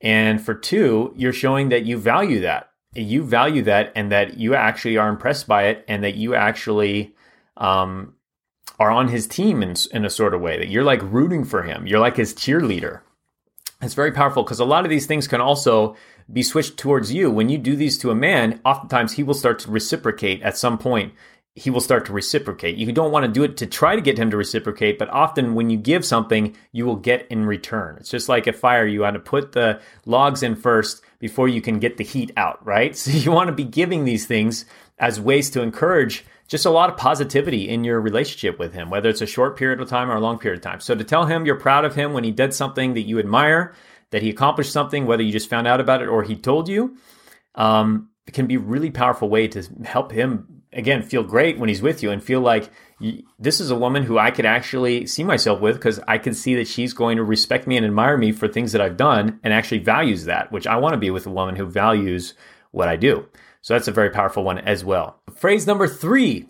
And 0.00 0.40
for 0.40 0.54
two, 0.54 1.12
you're 1.16 1.32
showing 1.32 1.68
that 1.68 1.84
you 1.84 1.98
value 1.98 2.40
that. 2.40 2.70
You 2.94 3.22
value 3.22 3.62
that 3.62 3.92
and 3.94 4.10
that 4.12 4.38
you 4.38 4.54
actually 4.54 4.96
are 4.96 5.08
impressed 5.08 5.46
by 5.46 5.64
it 5.64 5.84
and 5.88 6.02
that 6.04 6.14
you 6.14 6.34
actually 6.34 7.14
um, 7.56 8.14
are 8.78 8.90
on 8.90 9.08
his 9.08 9.26
team 9.26 9.62
in, 9.62 9.74
in 9.92 10.04
a 10.04 10.10
sort 10.10 10.34
of 10.34 10.40
way, 10.40 10.58
that 10.58 10.68
you're 10.68 10.84
like 10.84 11.02
rooting 11.02 11.44
for 11.44 11.62
him. 11.62 11.86
You're 11.86 12.00
like 12.00 12.16
his 12.16 12.34
cheerleader. 12.34 13.00
It's 13.80 13.94
very 13.94 14.12
powerful 14.12 14.42
because 14.44 14.60
a 14.60 14.64
lot 14.64 14.84
of 14.84 14.90
these 14.90 15.06
things 15.06 15.26
can 15.26 15.40
also 15.40 15.96
be 16.30 16.42
switched 16.42 16.76
towards 16.76 17.12
you. 17.12 17.30
When 17.30 17.48
you 17.48 17.58
do 17.58 17.76
these 17.76 17.96
to 17.98 18.10
a 18.10 18.14
man, 18.14 18.60
oftentimes 18.64 19.14
he 19.14 19.22
will 19.22 19.34
start 19.34 19.58
to 19.60 19.70
reciprocate 19.70 20.42
at 20.42 20.58
some 20.58 20.78
point 20.78 21.12
he 21.54 21.68
will 21.68 21.80
start 21.80 22.06
to 22.06 22.12
reciprocate. 22.12 22.76
You 22.76 22.90
don't 22.92 23.12
want 23.12 23.26
to 23.26 23.30
do 23.32 23.42
it 23.42 23.58
to 23.58 23.66
try 23.66 23.94
to 23.94 24.00
get 24.00 24.18
him 24.18 24.30
to 24.30 24.38
reciprocate, 24.38 24.98
but 24.98 25.10
often 25.10 25.54
when 25.54 25.68
you 25.68 25.76
give 25.76 26.04
something, 26.04 26.56
you 26.72 26.86
will 26.86 26.96
get 26.96 27.26
in 27.28 27.44
return. 27.44 27.96
It's 27.98 28.08
just 28.08 28.28
like 28.28 28.46
a 28.46 28.54
fire. 28.54 28.86
You 28.86 29.00
want 29.00 29.14
to 29.14 29.20
put 29.20 29.52
the 29.52 29.80
logs 30.06 30.42
in 30.42 30.56
first 30.56 31.02
before 31.18 31.48
you 31.48 31.60
can 31.60 31.78
get 31.78 31.98
the 31.98 32.04
heat 32.04 32.30
out, 32.36 32.64
right? 32.64 32.96
So 33.02 33.10
you 33.10 33.32
want 33.32 33.48
to 33.48 33.54
be 33.54 33.64
giving 33.64 34.04
these 34.04 34.26
things 34.26 34.64
as 34.98 35.20
ways 35.20 35.50
to 35.50 35.62
encourage 35.62 36.24
just 36.46 36.66
a 36.66 36.70
lot 36.70 36.88
of 36.88 36.96
positivity 36.96 37.68
in 37.68 37.82
your 37.82 38.00
relationship 38.00 38.58
with 38.58 38.72
him, 38.72 38.90
whether 38.90 39.08
it's 39.08 39.20
a 39.20 39.26
short 39.26 39.56
period 39.56 39.80
of 39.80 39.88
time 39.88 40.10
or 40.10 40.14
a 40.14 40.20
long 40.20 40.38
period 40.38 40.58
of 40.58 40.62
time. 40.62 40.80
So 40.80 40.94
to 40.94 41.04
tell 41.04 41.26
him 41.26 41.44
you're 41.44 41.56
proud 41.56 41.84
of 41.84 41.94
him 41.94 42.12
when 42.12 42.24
he 42.24 42.30
did 42.30 42.54
something 42.54 42.94
that 42.94 43.02
you 43.02 43.18
admire, 43.18 43.74
that 44.12 44.22
he 44.22 44.30
accomplished 44.30 44.72
something, 44.72 45.06
whether 45.06 45.22
you 45.22 45.32
just 45.32 45.50
found 45.50 45.66
out 45.66 45.80
about 45.80 46.00
it 46.00 46.08
or 46.08 46.22
he 46.22 46.36
told 46.36 46.68
you, 46.68 46.96
um, 47.56 48.08
can 48.32 48.46
be 48.46 48.54
a 48.54 48.60
really 48.60 48.90
powerful 48.90 49.28
way 49.28 49.48
to 49.48 49.62
help 49.84 50.12
him 50.12 50.62
again 50.72 51.02
feel 51.02 51.22
great 51.22 51.58
when 51.58 51.68
he's 51.68 51.82
with 51.82 52.02
you 52.02 52.10
and 52.10 52.22
feel 52.22 52.40
like 52.40 52.70
this 53.38 53.60
is 53.60 53.70
a 53.70 53.76
woman 53.76 54.04
who 54.04 54.18
I 54.18 54.30
could 54.30 54.46
actually 54.46 55.06
see 55.06 55.24
myself 55.24 55.60
with 55.60 55.76
because 55.76 55.98
I 56.06 56.18
can 56.18 56.34
see 56.34 56.54
that 56.54 56.68
she's 56.68 56.92
going 56.92 57.16
to 57.16 57.24
respect 57.24 57.66
me 57.66 57.76
and 57.76 57.84
admire 57.84 58.16
me 58.16 58.32
for 58.32 58.48
things 58.48 58.72
that 58.72 58.80
I've 58.80 58.96
done 58.96 59.40
and 59.42 59.52
actually 59.52 59.78
values 59.78 60.24
that, 60.26 60.52
which 60.52 60.66
I 60.66 60.76
want 60.76 60.94
to 60.94 60.98
be 60.98 61.10
with 61.10 61.26
a 61.26 61.30
woman 61.30 61.56
who 61.56 61.66
values 61.66 62.34
what 62.70 62.88
I 62.88 62.96
do. 62.96 63.26
So 63.60 63.74
that's 63.74 63.88
a 63.88 63.92
very 63.92 64.10
powerful 64.10 64.44
one 64.44 64.58
as 64.58 64.84
well. 64.84 65.20
Phrase 65.34 65.66
number 65.66 65.88
three 65.88 66.48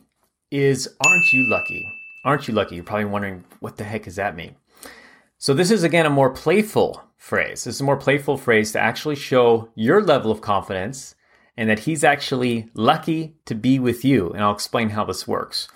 is 0.50 0.88
Aren't 1.04 1.32
you 1.32 1.48
lucky? 1.48 1.84
Aren't 2.24 2.46
you 2.46 2.54
lucky? 2.54 2.76
You're 2.76 2.84
probably 2.84 3.06
wondering, 3.06 3.44
what 3.60 3.76
the 3.76 3.84
heck 3.84 4.04
does 4.04 4.16
that 4.16 4.36
mean? 4.36 4.56
So 5.38 5.54
this 5.54 5.70
is 5.70 5.82
again 5.82 6.06
a 6.06 6.10
more 6.10 6.30
playful 6.30 7.02
phrase. 7.22 7.62
This 7.62 7.76
is 7.76 7.80
a 7.80 7.84
more 7.84 7.96
playful 7.96 8.36
phrase 8.36 8.72
to 8.72 8.80
actually 8.80 9.14
show 9.14 9.70
your 9.76 10.02
level 10.02 10.32
of 10.32 10.40
confidence 10.40 11.14
and 11.56 11.70
that 11.70 11.78
he's 11.78 12.02
actually 12.02 12.68
lucky 12.74 13.36
to 13.44 13.54
be 13.54 13.78
with 13.78 14.04
you. 14.04 14.30
And 14.30 14.42
I'll 14.42 14.52
explain 14.52 14.88
how 14.88 15.04
this 15.04 15.28
works. 15.28 15.68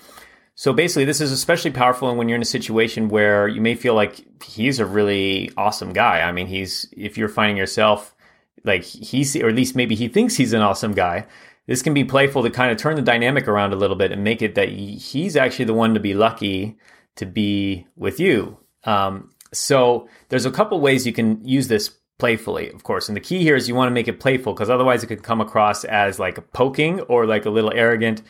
So 0.57 0.73
basically, 0.73 1.05
this 1.05 1.21
is 1.21 1.31
especially 1.31 1.71
powerful 1.71 2.13
when 2.17 2.29
you're 2.29 2.37
in 2.37 2.43
a 2.43 2.47
situation 2.47 3.09
where 3.09 3.47
you 3.47 3.61
may 3.61 3.77
feel 3.77 3.95
like 3.95 4.27
he's 4.43 4.81
a 4.81 4.87
really 4.87 5.53
awesome 5.57 5.93
guy. 5.93 6.23
I 6.23 6.33
mean, 6.33 6.49
he's, 6.49 6.93
if 6.97 7.17
you're 7.17 7.29
finding 7.29 7.57
yourself 7.57 8.17
like 8.65 8.83
he's, 8.83 9.37
or 9.37 9.49
at 9.49 9.55
least 9.55 9.77
maybe 9.77 9.95
he 9.95 10.09
thinks 10.09 10.35
he's 10.35 10.53
an 10.53 10.63
awesome 10.63 10.95
guy, 10.95 11.27
this 11.69 11.81
can 11.81 11.95
be 11.95 12.05
playful 12.05 12.43
to 12.43 12.51
kind 12.51 12.73
of 12.73 12.77
turn 12.77 12.97
the 12.97 13.03
dynamic 13.03 13.47
around 13.47 13.73
a 13.73 13.77
little 13.77 13.97
bit 13.97 14.11
and 14.11 14.25
make 14.25 14.43
it 14.43 14.57
that 14.57 14.71
he's 14.71 15.37
actually 15.37 15.67
the 15.67 15.75
one 15.75 15.95
to 15.95 16.01
be 16.01 16.13
lucky 16.13 16.77
to 17.15 17.25
be 17.25 17.87
with 17.95 18.19
you. 18.19 18.59
Um, 18.83 19.31
so 19.53 20.09
there's 20.29 20.47
a 20.47 20.51
couple 20.51 20.81
ways 20.81 21.07
you 21.07 21.13
can 21.13 21.47
use 21.47 21.69
this 21.69 21.91
playfully, 22.19 22.71
of 22.71 22.83
course. 22.83 23.09
And 23.09 23.17
the 23.17 23.21
key 23.21 23.43
here 23.43 23.57
is 23.57 23.69
you 23.69 23.75
want 23.75 23.89
to 23.89 23.95
make 23.95 24.09
it 24.09 24.21
playful 24.21 24.55
because 24.55 24.71
otherwise 24.71 25.03
it 25.03 25.09
could 25.09 25.23
come 25.23 25.41
across 25.41 25.85
as 25.85 26.19
like 26.19 26.53
poking 26.53 27.01
or 27.03 27.27
like 27.27 27.45
a 27.45 27.51
little 27.51 27.73
arrogant. 27.75 28.23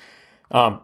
Um, 0.51 0.81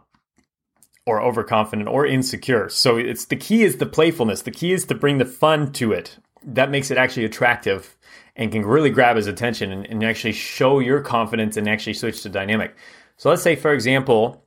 or 1.07 1.21
overconfident 1.21 1.89
or 1.89 2.07
insecure. 2.07 2.69
So 2.69 2.97
it's 2.97 3.25
the 3.25 3.37
key 3.37 3.62
is 3.62 3.79
the 3.79 3.87
playfulness. 3.87 4.43
The 4.43 4.51
key 4.51 4.73
is 4.73 4.85
to 4.87 4.95
bring 4.95 5.19
the 5.19 5.25
fun 5.25 5.73
to 5.73 5.93
it. 5.93 6.19
That 6.45 6.71
makes 6.71 6.91
it 6.91 6.99
actually 6.99 7.25
attractive 7.25 7.97
and 8.37 8.53
can 8.53 8.65
really 8.65 8.91
grab 8.91 9.17
his 9.17 9.27
attention 9.27 9.73
and, 9.73 9.87
and 9.87 10.05
actually 10.05 10.33
show 10.33 10.79
your 10.79 11.01
confidence 11.01 11.57
and 11.57 11.69
actually 11.69 11.95
switch 11.95 12.23
the 12.23 12.29
dynamic. 12.29 12.77
So 13.17 13.29
let's 13.29 13.43
say, 13.43 13.57
for 13.57 13.73
example, 13.73 14.45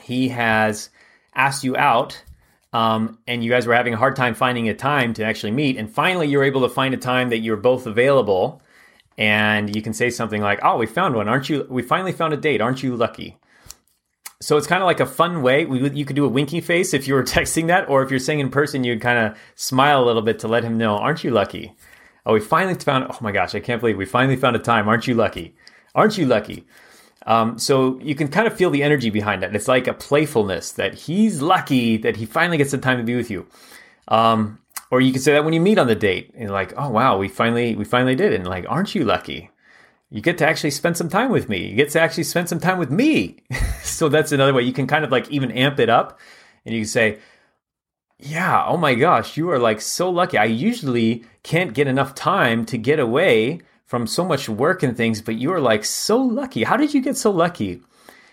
he 0.00 0.28
has 0.28 0.90
asked 1.34 1.64
you 1.64 1.76
out 1.76 2.22
um, 2.72 3.18
and 3.26 3.44
you 3.44 3.50
guys 3.50 3.66
were 3.66 3.74
having 3.74 3.94
a 3.94 3.98
hard 3.98 4.16
time 4.16 4.34
finding 4.34 4.68
a 4.68 4.74
time 4.74 5.14
to 5.14 5.24
actually 5.24 5.52
meet. 5.52 5.76
And 5.76 5.90
finally, 5.90 6.26
you're 6.28 6.44
able 6.44 6.62
to 6.62 6.68
find 6.68 6.94
a 6.94 6.98
time 6.98 7.30
that 7.30 7.38
you're 7.38 7.56
both 7.56 7.86
available. 7.86 8.62
And 9.18 9.74
you 9.76 9.82
can 9.82 9.92
say 9.92 10.08
something 10.08 10.40
like, 10.40 10.60
Oh, 10.62 10.78
we 10.78 10.86
found 10.86 11.14
one. 11.14 11.28
Aren't 11.28 11.50
you? 11.50 11.66
We 11.68 11.82
finally 11.82 12.12
found 12.12 12.32
a 12.32 12.36
date. 12.38 12.60
Aren't 12.60 12.82
you 12.82 12.96
lucky? 12.96 13.38
so 14.42 14.56
it's 14.56 14.66
kind 14.66 14.82
of 14.82 14.86
like 14.86 15.00
a 15.00 15.06
fun 15.06 15.40
way. 15.40 15.64
We, 15.64 15.88
you 15.90 16.04
could 16.04 16.16
do 16.16 16.24
a 16.24 16.28
winky 16.28 16.60
face 16.60 16.92
if 16.92 17.06
you 17.06 17.14
were 17.14 17.22
texting 17.36 17.68
that, 17.68 17.88
or 17.88 18.02
if 18.02 18.10
you're 18.10 18.20
saying 18.20 18.40
in 18.40 18.50
person, 18.50 18.84
you'd 18.84 19.00
kind 19.00 19.18
of 19.18 19.38
smile 19.54 20.02
a 20.02 20.04
little 20.04 20.22
bit 20.22 20.40
to 20.40 20.48
let 20.48 20.64
him 20.64 20.76
know, 20.76 20.96
aren't 20.98 21.24
you 21.24 21.30
lucky? 21.30 21.74
Oh, 22.26 22.34
we 22.34 22.40
finally 22.40 22.74
found, 22.74 23.06
oh 23.08 23.18
my 23.20 23.32
gosh, 23.32 23.54
I 23.54 23.60
can't 23.60 23.80
believe 23.80 23.96
we 23.96 24.04
finally 24.04 24.36
found 24.36 24.56
a 24.56 24.60
time. 24.60 24.88
Aren't 24.88 25.06
you 25.06 25.14
lucky? 25.14 25.54
Aren't 25.94 26.18
you 26.18 26.26
lucky? 26.26 26.66
Um, 27.26 27.58
so 27.58 28.00
you 28.00 28.14
can 28.14 28.28
kind 28.28 28.46
of 28.46 28.56
feel 28.56 28.70
the 28.70 28.82
energy 28.82 29.10
behind 29.10 29.44
it. 29.44 29.54
It's 29.54 29.68
like 29.68 29.86
a 29.86 29.94
playfulness 29.94 30.72
that 30.72 30.94
he's 30.94 31.40
lucky 31.40 31.96
that 31.98 32.16
he 32.16 32.26
finally 32.26 32.58
gets 32.58 32.72
the 32.72 32.78
time 32.78 32.98
to 32.98 33.04
be 33.04 33.14
with 33.14 33.30
you. 33.30 33.46
Um, 34.08 34.58
or 34.90 35.00
you 35.00 35.12
can 35.12 35.22
say 35.22 35.32
that 35.32 35.44
when 35.44 35.54
you 35.54 35.60
meet 35.60 35.78
on 35.78 35.86
the 35.86 35.94
date 35.94 36.32
and 36.36 36.50
like, 36.50 36.74
oh 36.76 36.90
wow, 36.90 37.16
we 37.18 37.28
finally 37.28 37.74
we 37.74 37.84
finally 37.84 38.14
did, 38.14 38.32
and 38.32 38.46
like, 38.46 38.66
aren't 38.68 38.94
you 38.94 39.04
lucky? 39.04 39.50
You 40.10 40.20
get 40.20 40.36
to 40.38 40.46
actually 40.46 40.72
spend 40.72 40.98
some 40.98 41.08
time 41.08 41.30
with 41.30 41.48
me. 41.48 41.68
You 41.68 41.74
get 41.74 41.90
to 41.90 42.00
actually 42.00 42.24
spend 42.24 42.48
some 42.48 42.60
time 42.60 42.76
with 42.76 42.90
me. 42.90 43.38
so 43.82 44.10
that's 44.10 44.32
another 44.32 44.52
way 44.52 44.62
you 44.62 44.72
can 44.74 44.86
kind 44.86 45.04
of 45.04 45.10
like 45.10 45.30
even 45.30 45.50
amp 45.52 45.80
it 45.80 45.88
up, 45.88 46.18
and 46.66 46.74
you 46.74 46.82
can 46.82 46.88
say, 46.88 47.18
yeah, 48.18 48.64
oh 48.66 48.76
my 48.76 48.94
gosh, 48.94 49.36
you 49.36 49.50
are 49.50 49.58
like 49.58 49.80
so 49.80 50.10
lucky. 50.10 50.36
I 50.36 50.44
usually 50.44 51.24
can't 51.42 51.74
get 51.74 51.86
enough 51.86 52.14
time 52.14 52.64
to 52.66 52.78
get 52.78 53.00
away 53.00 53.60
from 53.92 54.06
so 54.06 54.24
much 54.24 54.48
work 54.48 54.82
and 54.82 54.96
things, 54.96 55.20
but 55.20 55.34
you 55.34 55.52
are 55.52 55.60
like 55.60 55.84
so 55.84 56.16
lucky. 56.16 56.64
How 56.64 56.78
did 56.78 56.94
you 56.94 57.02
get 57.02 57.14
so 57.14 57.30
lucky? 57.30 57.82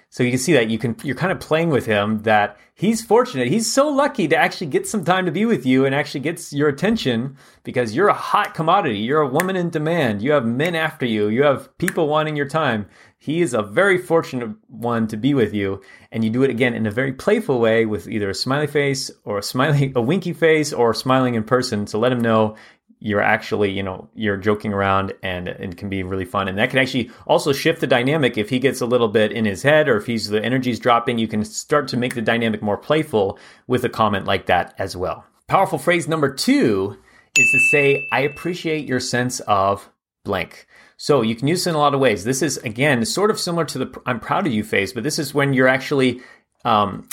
So 0.09 0.23
you 0.23 0.29
can 0.29 0.39
see 0.39 0.53
that 0.53 0.69
you 0.69 0.79
can 0.79 0.95
you're 1.03 1.17
kind 1.17 1.33
of 1.33 1.41
playing 1.41 1.67
with 1.67 1.85
him 1.85 2.19
that 2.19 2.57
he's 2.75 3.03
fortunate. 3.03 3.49
He's 3.49 3.69
so 3.69 3.89
lucky 3.89 4.25
to 4.29 4.37
actually 4.37 4.67
get 4.67 4.87
some 4.87 5.03
time 5.03 5.25
to 5.25 5.33
be 5.33 5.43
with 5.45 5.65
you 5.65 5.85
and 5.85 5.93
actually 5.93 6.21
gets 6.21 6.53
your 6.53 6.69
attention 6.69 7.35
because 7.65 7.93
you're 7.93 8.07
a 8.07 8.13
hot 8.13 8.53
commodity. 8.53 8.99
You're 8.99 9.19
a 9.19 9.27
woman 9.27 9.57
in 9.57 9.69
demand. 9.69 10.21
You 10.21 10.31
have 10.31 10.45
men 10.45 10.75
after 10.75 11.05
you. 11.05 11.27
You 11.27 11.43
have 11.43 11.77
people 11.77 12.07
wanting 12.07 12.37
your 12.37 12.47
time. 12.47 12.85
He 13.17 13.41
is 13.41 13.53
a 13.53 13.61
very 13.61 13.97
fortunate 13.97 14.55
one 14.69 15.07
to 15.07 15.17
be 15.17 15.33
with 15.33 15.53
you 15.53 15.81
and 16.09 16.23
you 16.23 16.29
do 16.29 16.43
it 16.43 16.49
again 16.49 16.73
in 16.73 16.85
a 16.85 16.91
very 16.91 17.11
playful 17.11 17.59
way 17.59 17.85
with 17.85 18.07
either 18.07 18.29
a 18.29 18.33
smiley 18.33 18.67
face 18.67 19.11
or 19.25 19.37
a 19.37 19.43
smiley 19.43 19.91
a 19.95 20.01
winky 20.01 20.31
face 20.31 20.71
or 20.71 20.93
smiling 20.93 21.35
in 21.35 21.43
person 21.43 21.85
to 21.87 21.97
let 21.97 22.13
him 22.13 22.21
know 22.21 22.55
you're 22.99 23.21
actually, 23.21 23.71
you 23.71 23.81
know, 23.81 24.09
you're 24.13 24.37
joking 24.37 24.73
around 24.73 25.13
and 25.23 25.47
it 25.47 25.77
can 25.77 25.87
be 25.87 26.03
really 26.03 26.25
fun. 26.25 26.47
And 26.47 26.57
that 26.57 26.69
can 26.69 26.79
actually 26.79 27.09
also 27.25 27.53
shift 27.53 27.79
the 27.79 27.87
dynamic 27.87 28.37
if 28.37 28.49
he 28.49 28.59
gets 28.59 28.81
a 28.81 28.85
little 28.85 29.07
bit 29.07 29.31
in 29.31 29.45
his 29.45 29.63
head 29.63 29.87
or 29.87 29.97
if 29.97 30.05
he's 30.05 30.27
the 30.27 30.43
energy's 30.43 30.79
dropping, 30.79 31.17
you 31.17 31.27
can 31.27 31.45
start 31.45 31.87
to 31.89 31.97
make 31.97 32.15
the 32.15 32.21
dynamic 32.21 32.61
more 32.61 32.77
playful 32.77 33.39
with 33.67 33.85
a 33.85 33.89
comment 33.89 34.25
like 34.25 34.47
that 34.47 34.75
as 34.77 34.97
well. 34.97 35.23
Powerful 35.47 35.79
phrase 35.79 36.07
number 36.07 36.33
two 36.33 36.97
is 37.37 37.51
to 37.51 37.59
say, 37.71 38.07
I 38.11 38.21
appreciate 38.21 38.85
your 38.85 38.99
sense 38.99 39.39
of 39.41 39.89
blank. 40.25 40.67
So 40.97 41.21
you 41.21 41.35
can 41.35 41.47
use 41.47 41.65
it 41.65 41.69
in 41.69 41.75
a 41.75 41.79
lot 41.79 41.93
of 41.93 42.01
ways. 42.01 42.25
This 42.25 42.41
is 42.41 42.57
again 42.57 43.05
sort 43.05 43.31
of 43.31 43.39
similar 43.39 43.63
to 43.65 43.77
the 43.79 44.01
I'm 44.05 44.19
proud 44.19 44.45
of 44.45 44.51
you 44.51 44.65
phase, 44.65 44.91
but 44.91 45.03
this 45.03 45.17
is 45.17 45.33
when 45.33 45.53
you're 45.53 45.67
actually 45.67 46.19
um, 46.65 47.07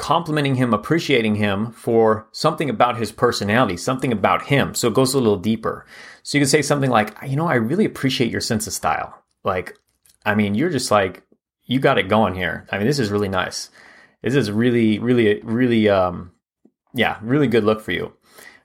complimenting 0.00 0.54
him, 0.54 0.72
appreciating 0.72 1.34
him 1.34 1.70
for 1.72 2.26
something 2.32 2.70
about 2.70 2.96
his 2.96 3.12
personality, 3.12 3.76
something 3.76 4.12
about 4.12 4.46
him. 4.46 4.74
So 4.74 4.88
it 4.88 4.94
goes 4.94 5.12
a 5.12 5.18
little 5.18 5.36
deeper. 5.36 5.84
So 6.22 6.38
you 6.38 6.42
can 6.42 6.48
say 6.48 6.62
something 6.62 6.88
like, 6.88 7.14
you 7.26 7.36
know, 7.36 7.46
I 7.46 7.56
really 7.56 7.84
appreciate 7.84 8.30
your 8.30 8.40
sense 8.40 8.66
of 8.66 8.72
style. 8.72 9.22
Like, 9.44 9.76
I 10.24 10.34
mean, 10.34 10.54
you're 10.54 10.70
just 10.70 10.90
like, 10.90 11.22
you 11.64 11.80
got 11.80 11.98
it 11.98 12.08
going 12.08 12.34
here. 12.34 12.66
I 12.72 12.78
mean, 12.78 12.86
this 12.86 12.98
is 12.98 13.10
really 13.10 13.28
nice. 13.28 13.70
This 14.22 14.34
is 14.34 14.50
really, 14.50 14.98
really, 14.98 15.42
really, 15.42 15.90
um, 15.90 16.32
yeah, 16.94 17.18
really 17.20 17.46
good 17.46 17.64
look 17.64 17.82
for 17.82 17.92
you. 17.92 18.12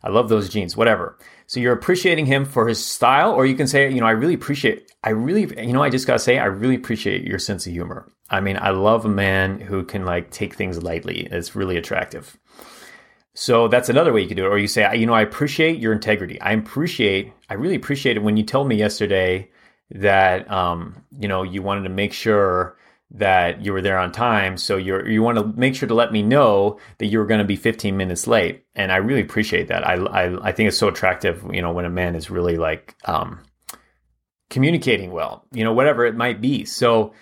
I 0.03 0.09
love 0.09 0.29
those 0.29 0.47
jeans, 0.47 0.77
whatever. 0.77 1.17
So 1.47 1.59
you're 1.59 1.73
appreciating 1.73 2.27
him 2.27 2.45
for 2.45 2.67
his 2.67 2.83
style, 2.83 3.31
or 3.33 3.45
you 3.45 3.55
can 3.55 3.67
say, 3.67 3.91
you 3.91 3.99
know, 3.99 4.07
I 4.07 4.11
really 4.11 4.33
appreciate, 4.33 4.89
I 5.03 5.09
really, 5.09 5.41
you 5.61 5.73
know, 5.73 5.83
I 5.83 5.89
just 5.89 6.07
gotta 6.07 6.19
say, 6.19 6.39
I 6.39 6.45
really 6.45 6.75
appreciate 6.75 7.23
your 7.23 7.39
sense 7.39 7.67
of 7.67 7.73
humor. 7.73 8.09
I 8.29 8.41
mean, 8.41 8.57
I 8.59 8.71
love 8.71 9.05
a 9.05 9.09
man 9.09 9.59
who 9.59 9.83
can 9.83 10.05
like 10.05 10.31
take 10.31 10.55
things 10.55 10.81
lightly. 10.81 11.27
It's 11.31 11.55
really 11.55 11.77
attractive. 11.77 12.37
So 13.33 13.67
that's 13.67 13.89
another 13.89 14.13
way 14.13 14.21
you 14.21 14.27
could 14.27 14.37
do 14.37 14.45
it. 14.45 14.49
Or 14.49 14.57
you 14.57 14.67
say, 14.67 14.95
you 14.95 15.05
know, 15.05 15.13
I 15.13 15.21
appreciate 15.21 15.79
your 15.79 15.93
integrity. 15.93 16.39
I 16.41 16.53
appreciate, 16.53 17.33
I 17.49 17.55
really 17.55 17.75
appreciate 17.75 18.17
it 18.17 18.23
when 18.23 18.37
you 18.37 18.43
told 18.43 18.67
me 18.67 18.75
yesterday 18.75 19.49
that, 19.91 20.49
um, 20.49 21.03
you 21.19 21.27
know, 21.27 21.43
you 21.43 21.61
wanted 21.61 21.83
to 21.83 21.89
make 21.89 22.13
sure 22.13 22.77
that 23.11 23.63
you 23.63 23.73
were 23.73 23.81
there 23.81 23.97
on 23.97 24.11
time. 24.11 24.57
So 24.57 24.77
you 24.77 25.05
you 25.05 25.21
want 25.21 25.37
to 25.37 25.45
make 25.59 25.75
sure 25.75 25.87
to 25.87 25.93
let 25.93 26.11
me 26.11 26.23
know 26.23 26.79
that 26.97 27.05
you 27.05 27.19
were 27.19 27.25
going 27.25 27.39
to 27.39 27.45
be 27.45 27.55
15 27.55 27.95
minutes 27.95 28.25
late. 28.25 28.65
And 28.73 28.91
I 28.91 28.97
really 28.97 29.21
appreciate 29.21 29.67
that. 29.67 29.87
I, 29.87 29.93
I, 29.95 30.47
I 30.47 30.51
think 30.51 30.67
it's 30.67 30.77
so 30.77 30.87
attractive, 30.87 31.45
you 31.51 31.61
know, 31.61 31.71
when 31.71 31.85
a 31.85 31.89
man 31.89 32.15
is 32.15 32.31
really 32.31 32.57
like, 32.57 32.95
um, 33.05 33.41
communicating 34.49 35.11
well, 35.11 35.45
you 35.51 35.63
know, 35.63 35.73
whatever 35.73 36.05
it 36.05 36.15
might 36.15 36.41
be. 36.41 36.65
So 36.65 37.13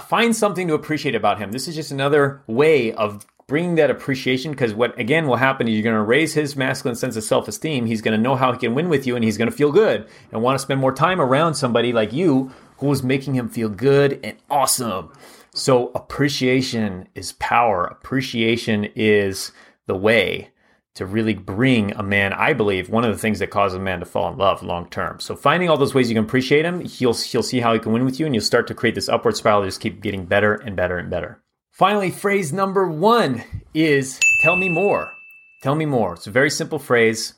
find 0.00 0.34
something 0.34 0.68
to 0.68 0.74
appreciate 0.74 1.14
about 1.14 1.38
him. 1.38 1.52
This 1.52 1.68
is 1.68 1.74
just 1.74 1.90
another 1.90 2.42
way 2.46 2.92
of 2.92 3.26
bringing 3.46 3.76
that 3.76 3.90
appreciation 3.90 4.50
because 4.50 4.74
what 4.74 4.98
again 4.98 5.26
will 5.26 5.36
happen 5.36 5.68
is 5.68 5.74
you're 5.74 5.82
going 5.82 5.94
to 5.94 6.02
raise 6.02 6.34
his 6.34 6.56
masculine 6.56 6.96
sense 6.96 7.14
of 7.14 7.22
self-esteem 7.22 7.86
he's 7.86 8.02
going 8.02 8.16
to 8.16 8.20
know 8.20 8.34
how 8.34 8.50
he 8.50 8.58
can 8.58 8.74
win 8.74 8.88
with 8.88 9.06
you 9.06 9.14
and 9.14 9.24
he's 9.24 9.38
going 9.38 9.48
to 9.48 9.56
feel 9.56 9.70
good 9.70 10.04
and 10.32 10.42
want 10.42 10.58
to 10.58 10.62
spend 10.62 10.80
more 10.80 10.92
time 10.92 11.20
around 11.20 11.54
somebody 11.54 11.92
like 11.92 12.12
you 12.12 12.50
who 12.78 12.90
is 12.90 13.02
making 13.02 13.34
him 13.34 13.48
feel 13.48 13.68
good 13.68 14.20
and 14.22 14.36
awesome. 14.50 15.12
So 15.54 15.90
appreciation 15.94 17.08
is 17.14 17.32
power. 17.32 17.84
Appreciation 17.84 18.88
is 18.94 19.52
the 19.86 19.96
way 19.96 20.50
to 20.96 21.04
really 21.04 21.34
bring 21.34 21.92
a 21.92 22.02
man, 22.02 22.32
I 22.32 22.54
believe, 22.54 22.88
one 22.88 23.04
of 23.04 23.12
the 23.12 23.18
things 23.18 23.38
that 23.38 23.50
causes 23.50 23.76
a 23.76 23.80
man 23.80 24.00
to 24.00 24.06
fall 24.06 24.32
in 24.32 24.38
love 24.38 24.62
long 24.62 24.88
term. 24.88 25.20
So 25.20 25.36
finding 25.36 25.68
all 25.68 25.76
those 25.76 25.94
ways 25.94 26.08
you 26.08 26.16
can 26.16 26.24
appreciate 26.24 26.64
him, 26.64 26.80
he'll 26.80 27.14
he'll 27.14 27.42
see 27.42 27.60
how 27.60 27.74
he 27.74 27.78
can 27.78 27.92
win 27.92 28.04
with 28.04 28.18
you, 28.18 28.26
and 28.26 28.34
you'll 28.34 28.42
start 28.42 28.66
to 28.68 28.74
create 28.74 28.94
this 28.94 29.08
upward 29.08 29.36
spiral 29.36 29.62
just 29.64 29.80
keep 29.80 30.00
getting 30.00 30.24
better 30.24 30.54
and 30.54 30.74
better 30.74 30.98
and 30.98 31.10
better. 31.10 31.42
Finally, 31.70 32.10
phrase 32.10 32.52
number 32.52 32.88
one 32.88 33.44
is 33.74 34.18
tell 34.42 34.56
me 34.56 34.68
more. 34.68 35.12
Tell 35.62 35.74
me 35.74 35.84
more. 35.84 36.14
It's 36.14 36.26
a 36.26 36.30
very 36.30 36.50
simple 36.50 36.78
phrase, 36.78 37.34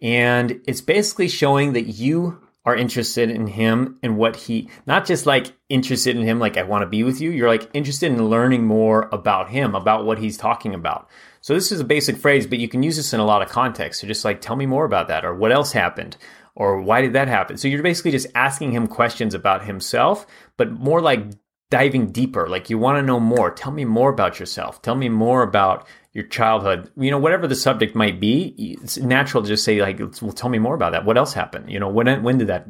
and 0.00 0.60
it's 0.66 0.80
basically 0.80 1.28
showing 1.28 1.74
that 1.74 1.88
you 1.88 2.40
are 2.64 2.74
interested 2.74 3.30
in 3.30 3.46
him 3.46 3.98
and 4.02 4.16
what 4.16 4.36
he 4.36 4.68
not 4.86 5.06
just 5.06 5.26
like 5.26 5.52
interested 5.68 6.16
in 6.16 6.22
him 6.22 6.38
like 6.38 6.56
I 6.56 6.62
want 6.62 6.82
to 6.82 6.88
be 6.88 7.02
with 7.02 7.20
you 7.20 7.30
you're 7.30 7.48
like 7.48 7.68
interested 7.74 8.10
in 8.10 8.28
learning 8.28 8.64
more 8.64 9.08
about 9.12 9.50
him 9.50 9.74
about 9.74 10.06
what 10.06 10.18
he's 10.18 10.36
talking 10.36 10.74
about. 10.74 11.08
So 11.40 11.54
this 11.54 11.70
is 11.70 11.80
a 11.80 11.84
basic 11.84 12.16
phrase 12.16 12.46
but 12.46 12.58
you 12.58 12.68
can 12.68 12.82
use 12.82 12.96
this 12.96 13.12
in 13.12 13.20
a 13.20 13.24
lot 13.24 13.42
of 13.42 13.48
contexts 13.48 14.00
so 14.00 14.06
just 14.06 14.24
like 14.24 14.40
tell 14.40 14.56
me 14.56 14.66
more 14.66 14.84
about 14.84 15.08
that 15.08 15.24
or 15.24 15.34
what 15.34 15.52
else 15.52 15.72
happened 15.72 16.16
or 16.56 16.80
why 16.80 17.00
did 17.02 17.14
that 17.14 17.28
happen? 17.28 17.56
So 17.56 17.68
you're 17.68 17.82
basically 17.82 18.12
just 18.12 18.28
asking 18.34 18.72
him 18.72 18.86
questions 18.86 19.34
about 19.34 19.64
himself 19.64 20.26
but 20.56 20.72
more 20.72 21.00
like 21.00 21.24
diving 21.70 22.12
deeper 22.12 22.48
like 22.48 22.70
you 22.70 22.78
want 22.78 22.98
to 22.98 23.02
know 23.02 23.20
more. 23.20 23.50
Tell 23.50 23.72
me 23.72 23.84
more 23.84 24.10
about 24.10 24.40
yourself. 24.40 24.80
Tell 24.80 24.94
me 24.94 25.08
more 25.08 25.42
about 25.42 25.86
your 26.14 26.24
childhood, 26.24 26.90
you 26.96 27.10
know, 27.10 27.18
whatever 27.18 27.46
the 27.46 27.56
subject 27.56 27.94
might 27.94 28.20
be, 28.20 28.54
it's 28.82 28.96
natural 28.96 29.42
to 29.42 29.48
just 29.48 29.64
say 29.64 29.82
like, 29.82 29.98
well, 30.22 30.32
tell 30.32 30.48
me 30.48 30.58
more 30.58 30.74
about 30.76 30.92
that. 30.92 31.04
What 31.04 31.18
else 31.18 31.34
happened? 31.34 31.70
You 31.70 31.80
know, 31.80 31.88
when 31.88 32.22
when 32.22 32.38
did 32.38 32.46
that 32.46 32.68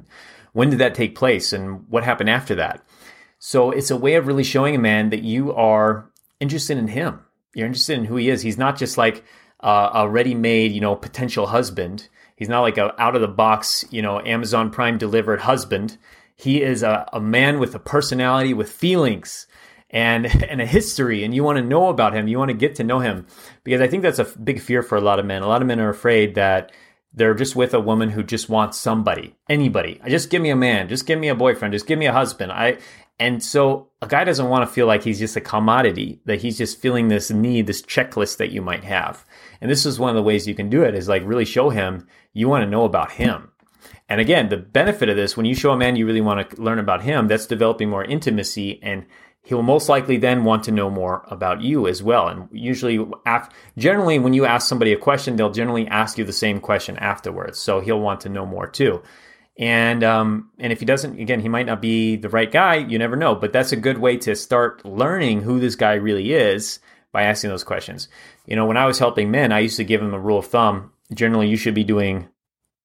when 0.52 0.70
did 0.70 0.80
that 0.80 0.94
take 0.94 1.14
place, 1.14 1.52
and 1.52 1.86
what 1.88 2.04
happened 2.04 2.30
after 2.30 2.54
that? 2.56 2.82
So 3.38 3.70
it's 3.70 3.90
a 3.90 3.96
way 3.96 4.14
of 4.14 4.26
really 4.26 4.44
showing 4.44 4.74
a 4.74 4.78
man 4.78 5.10
that 5.10 5.22
you 5.22 5.52
are 5.52 6.10
interested 6.40 6.78
in 6.78 6.88
him. 6.88 7.20
You're 7.54 7.66
interested 7.66 7.98
in 7.98 8.06
who 8.06 8.16
he 8.16 8.30
is. 8.30 8.40
He's 8.40 8.58
not 8.58 8.78
just 8.78 8.96
like 8.96 9.22
uh, 9.60 9.90
a 9.94 10.08
ready-made, 10.08 10.72
you 10.72 10.80
know, 10.80 10.96
potential 10.96 11.46
husband. 11.46 12.08
He's 12.36 12.48
not 12.48 12.62
like 12.62 12.78
a 12.78 13.00
out 13.00 13.14
of 13.14 13.20
the 13.20 13.28
box, 13.28 13.84
you 13.90 14.00
know, 14.00 14.20
Amazon 14.20 14.70
Prime 14.70 14.96
delivered 14.96 15.40
husband. 15.40 15.98
He 16.34 16.62
is 16.62 16.82
a, 16.82 17.08
a 17.12 17.20
man 17.20 17.58
with 17.58 17.74
a 17.74 17.78
personality, 17.78 18.54
with 18.54 18.72
feelings 18.72 19.46
and 19.94 20.26
and 20.50 20.60
a 20.60 20.66
history 20.66 21.24
and 21.24 21.34
you 21.34 21.42
want 21.42 21.56
to 21.56 21.64
know 21.64 21.88
about 21.88 22.14
him 22.14 22.28
you 22.28 22.38
want 22.38 22.50
to 22.50 22.56
get 22.56 22.74
to 22.74 22.84
know 22.84 22.98
him. 22.98 23.26
Because 23.62 23.80
i 23.80 23.86
think 23.86 24.02
that's 24.02 24.18
a 24.18 24.38
big 24.38 24.60
fear 24.60 24.82
for 24.82 24.98
a 24.98 25.00
lot 25.00 25.18
of 25.18 25.24
men. 25.24 25.42
A 25.42 25.46
lot 25.46 25.62
of 25.62 25.68
men 25.68 25.80
are 25.80 25.88
afraid 25.88 26.34
that 26.34 26.72
they're 27.16 27.34
just 27.34 27.54
with 27.54 27.72
a 27.72 27.80
woman 27.80 28.10
who 28.10 28.24
just 28.24 28.50
wants 28.50 28.76
somebody 28.76 29.36
anybody. 29.48 30.00
Just 30.06 30.28
give 30.28 30.42
me 30.42 30.50
a 30.50 30.56
man 30.56 30.88
just 30.88 31.06
give 31.06 31.18
me 31.18 31.28
a 31.28 31.34
boyfriend 31.34 31.72
just 31.72 31.86
give 31.86 31.98
me 31.98 32.06
a 32.06 32.12
husband. 32.12 32.52
I 32.52 32.78
and 33.20 33.40
so 33.40 33.90
a 34.02 34.08
guy 34.08 34.24
doesn't 34.24 34.48
want 34.48 34.68
to 34.68 34.74
feel 34.74 34.88
like 34.88 35.04
he's 35.04 35.20
just 35.20 35.36
a 35.36 35.40
commodity 35.40 36.20
that 36.24 36.40
he's 36.40 36.58
just 36.58 36.80
feeling 36.80 37.06
this 37.06 37.30
need 37.30 37.68
this 37.68 37.82
checklist 37.82 38.38
that 38.38 38.50
you 38.50 38.60
might 38.60 38.84
have. 38.84 39.24
And 39.60 39.70
this 39.70 39.86
is 39.86 40.00
one 40.00 40.10
of 40.10 40.16
the 40.16 40.22
ways 40.22 40.48
you 40.48 40.54
can 40.54 40.68
do 40.68 40.82
it 40.82 40.96
is 40.96 41.08
like 41.08 41.22
really 41.24 41.44
show 41.44 41.70
him 41.70 42.08
you 42.32 42.48
want 42.48 42.64
to 42.64 42.70
know 42.70 42.84
about 42.84 43.12
him. 43.12 43.52
And 44.08 44.20
again 44.20 44.48
the 44.48 44.56
benefit 44.56 45.08
of 45.08 45.16
this 45.16 45.36
when 45.36 45.46
you 45.46 45.54
show 45.54 45.70
a 45.70 45.76
man 45.76 45.94
you 45.94 46.04
really 46.04 46.20
want 46.20 46.50
to 46.50 46.60
learn 46.60 46.80
about 46.80 47.02
him 47.02 47.28
that's 47.28 47.46
developing 47.46 47.88
more 47.88 48.04
intimacy 48.04 48.80
and 48.82 49.06
he 49.44 49.52
will 49.52 49.62
most 49.62 49.90
likely 49.90 50.16
then 50.16 50.44
want 50.44 50.64
to 50.64 50.72
know 50.72 50.88
more 50.88 51.22
about 51.28 51.60
you 51.60 51.86
as 51.86 52.02
well. 52.02 52.28
And 52.28 52.48
usually, 52.50 53.06
generally, 53.76 54.18
when 54.18 54.32
you 54.32 54.46
ask 54.46 54.66
somebody 54.66 54.94
a 54.94 54.98
question, 54.98 55.36
they'll 55.36 55.50
generally 55.50 55.86
ask 55.86 56.16
you 56.16 56.24
the 56.24 56.32
same 56.32 56.60
question 56.60 56.96
afterwards. 56.96 57.58
So 57.58 57.80
he'll 57.80 58.00
want 58.00 58.22
to 58.22 58.30
know 58.30 58.46
more 58.46 58.66
too. 58.66 59.02
And 59.58 60.02
um, 60.02 60.50
and 60.58 60.72
if 60.72 60.80
he 60.80 60.86
doesn't, 60.86 61.20
again, 61.20 61.40
he 61.40 61.50
might 61.50 61.66
not 61.66 61.82
be 61.82 62.16
the 62.16 62.30
right 62.30 62.50
guy. 62.50 62.76
You 62.76 62.98
never 62.98 63.16
know. 63.16 63.34
But 63.34 63.52
that's 63.52 63.70
a 63.70 63.76
good 63.76 63.98
way 63.98 64.16
to 64.16 64.34
start 64.34 64.82
learning 64.84 65.42
who 65.42 65.60
this 65.60 65.76
guy 65.76 65.94
really 65.94 66.32
is 66.32 66.80
by 67.12 67.24
asking 67.24 67.50
those 67.50 67.64
questions. 67.64 68.08
You 68.46 68.56
know, 68.56 68.64
when 68.64 68.78
I 68.78 68.86
was 68.86 68.98
helping 68.98 69.30
men, 69.30 69.52
I 69.52 69.60
used 69.60 69.76
to 69.76 69.84
give 69.84 70.00
them 70.00 70.14
a 70.14 70.18
rule 70.18 70.38
of 70.38 70.46
thumb. 70.46 70.90
Generally, 71.12 71.48
you 71.48 71.58
should 71.58 71.74
be 71.74 71.84
doing 71.84 72.28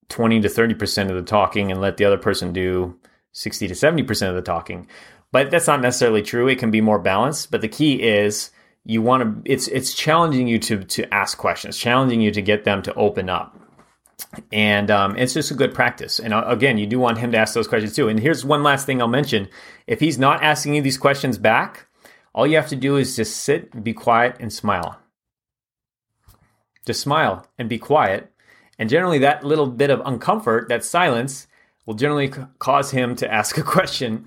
twenty 0.10 0.42
to 0.42 0.50
thirty 0.50 0.74
percent 0.74 1.10
of 1.10 1.16
the 1.16 1.24
talking, 1.24 1.72
and 1.72 1.80
let 1.80 1.96
the 1.96 2.06
other 2.06 2.18
person 2.18 2.52
do 2.52 3.00
60 3.32 3.68
to 3.68 3.74
70% 3.74 4.30
of 4.30 4.36
the 4.36 4.42
talking. 4.42 4.88
But 5.32 5.52
that's 5.52 5.68
not 5.68 5.82
necessarily 5.82 6.22
true. 6.22 6.48
It 6.48 6.58
can 6.60 6.72
be 6.72 6.82
more 6.82 7.00
balanced. 7.00 7.52
But 7.52 7.62
the 7.62 7.68
key 7.68 8.02
is 8.02 8.52
you 8.84 9.02
want 9.02 9.46
to. 9.46 9.52
It's 9.52 9.68
it's 9.68 9.94
challenging 9.94 10.48
you 10.48 10.60
to 10.60 10.84
to 10.84 11.14
ask 11.14 11.38
questions, 11.38 11.78
challenging 11.78 12.22
you 12.22 12.32
to 12.32 12.42
get 12.42 12.64
them 12.64 12.82
to 12.84 12.94
open 12.96 13.30
up. 13.30 13.56
And 14.52 14.92
um, 14.92 15.16
it's 15.16 15.34
just 15.34 15.52
a 15.52 15.56
good 15.56 15.74
practice. 15.74 16.20
And 16.20 16.34
uh, 16.34 16.44
again, 16.48 16.78
you 16.78 16.86
do 16.86 17.00
want 17.00 17.20
him 17.20 17.32
to 17.32 17.38
ask 17.38 17.54
those 17.54 17.68
questions 17.68 17.96
too. 17.96 18.10
And 18.10 18.20
here's 18.20 18.44
one 18.44 18.64
last 18.64 18.86
thing 18.86 19.02
I'll 19.02 19.08
mention: 19.08 19.48
if 19.88 20.00
he's 20.00 20.18
not 20.18 20.44
asking 20.44 20.76
you 20.76 20.82
these 20.82 20.98
questions 20.98 21.38
back, 21.38 21.88
all 22.34 22.48
you 22.48 22.56
have 22.56 22.70
to 22.70 22.76
do 22.76 22.98
is 22.98 23.16
just 23.16 23.38
sit, 23.38 23.84
be 23.84 23.94
quiet, 23.94 24.36
and 24.40 24.52
smile. 24.52 25.00
Just 26.86 27.02
smile 27.02 27.48
and 27.58 27.70
be 27.70 27.78
quiet. 27.78 28.32
And 28.80 28.90
generally, 28.90 29.20
that 29.20 29.44
little 29.44 29.68
bit 29.68 29.90
of 29.90 30.00
uncomfort, 30.00 30.70
that 30.70 30.84
silence, 30.84 31.48
will 31.86 31.94
generally 31.94 32.32
cause 32.60 32.92
him 32.92 33.16
to 33.18 33.32
ask 33.32 33.58
a 33.58 33.64
question 33.78 34.26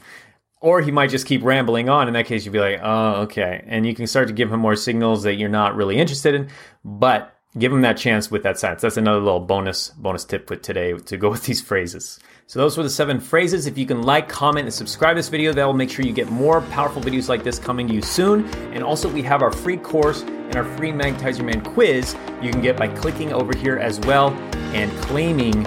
or 0.62 0.80
he 0.80 0.92
might 0.92 1.10
just 1.10 1.26
keep 1.26 1.42
rambling 1.42 1.88
on. 1.88 2.06
In 2.06 2.14
that 2.14 2.26
case, 2.26 2.46
you'd 2.46 2.52
be 2.52 2.60
like, 2.60 2.80
oh, 2.82 3.22
okay. 3.22 3.64
And 3.66 3.84
you 3.84 3.94
can 3.94 4.06
start 4.06 4.28
to 4.28 4.32
give 4.32 4.50
him 4.50 4.60
more 4.60 4.76
signals 4.76 5.24
that 5.24 5.34
you're 5.34 5.48
not 5.48 5.74
really 5.74 5.98
interested 5.98 6.34
in, 6.34 6.48
but 6.84 7.36
give 7.58 7.72
him 7.72 7.82
that 7.82 7.98
chance 7.98 8.30
with 8.30 8.44
that 8.44 8.58
silence. 8.58 8.80
That's 8.80 8.96
another 8.96 9.18
little 9.18 9.40
bonus 9.40 9.90
bonus 9.90 10.24
tip 10.24 10.46
for 10.46 10.56
today 10.56 10.96
to 10.96 11.16
go 11.16 11.30
with 11.32 11.44
these 11.44 11.60
phrases. 11.60 12.20
So 12.46 12.60
those 12.60 12.76
were 12.76 12.84
the 12.84 12.90
seven 12.90 13.18
phrases. 13.18 13.66
If 13.66 13.76
you 13.76 13.86
can 13.86 14.02
like, 14.02 14.28
comment, 14.28 14.66
and 14.66 14.74
subscribe 14.74 15.16
to 15.16 15.18
this 15.18 15.28
video, 15.28 15.52
that 15.52 15.64
will 15.64 15.72
make 15.72 15.90
sure 15.90 16.04
you 16.04 16.12
get 16.12 16.30
more 16.30 16.60
powerful 16.60 17.02
videos 17.02 17.28
like 17.28 17.42
this 17.42 17.58
coming 17.58 17.88
to 17.88 17.94
you 17.94 18.02
soon. 18.02 18.46
And 18.72 18.84
also, 18.84 19.08
we 19.08 19.22
have 19.22 19.42
our 19.42 19.50
free 19.50 19.76
course 19.76 20.22
and 20.22 20.54
our 20.56 20.64
free 20.76 20.92
Magnetize 20.92 21.38
Your 21.38 21.46
Man 21.46 21.60
quiz 21.62 22.14
you 22.40 22.50
can 22.50 22.60
get 22.60 22.76
by 22.76 22.86
clicking 22.86 23.32
over 23.32 23.56
here 23.56 23.78
as 23.78 23.98
well 24.00 24.30
and 24.74 24.92
claiming 25.02 25.64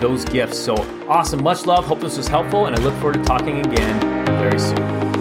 those 0.00 0.26
gifts. 0.26 0.58
So 0.58 0.74
awesome. 1.08 1.42
Much 1.42 1.64
love. 1.64 1.86
Hope 1.86 2.00
this 2.00 2.18
was 2.18 2.28
helpful. 2.28 2.66
And 2.66 2.76
I 2.76 2.82
look 2.82 2.94
forward 2.94 3.14
to 3.14 3.24
talking 3.24 3.64
again 3.64 4.15
very 4.38 4.58
soon. 4.58 5.15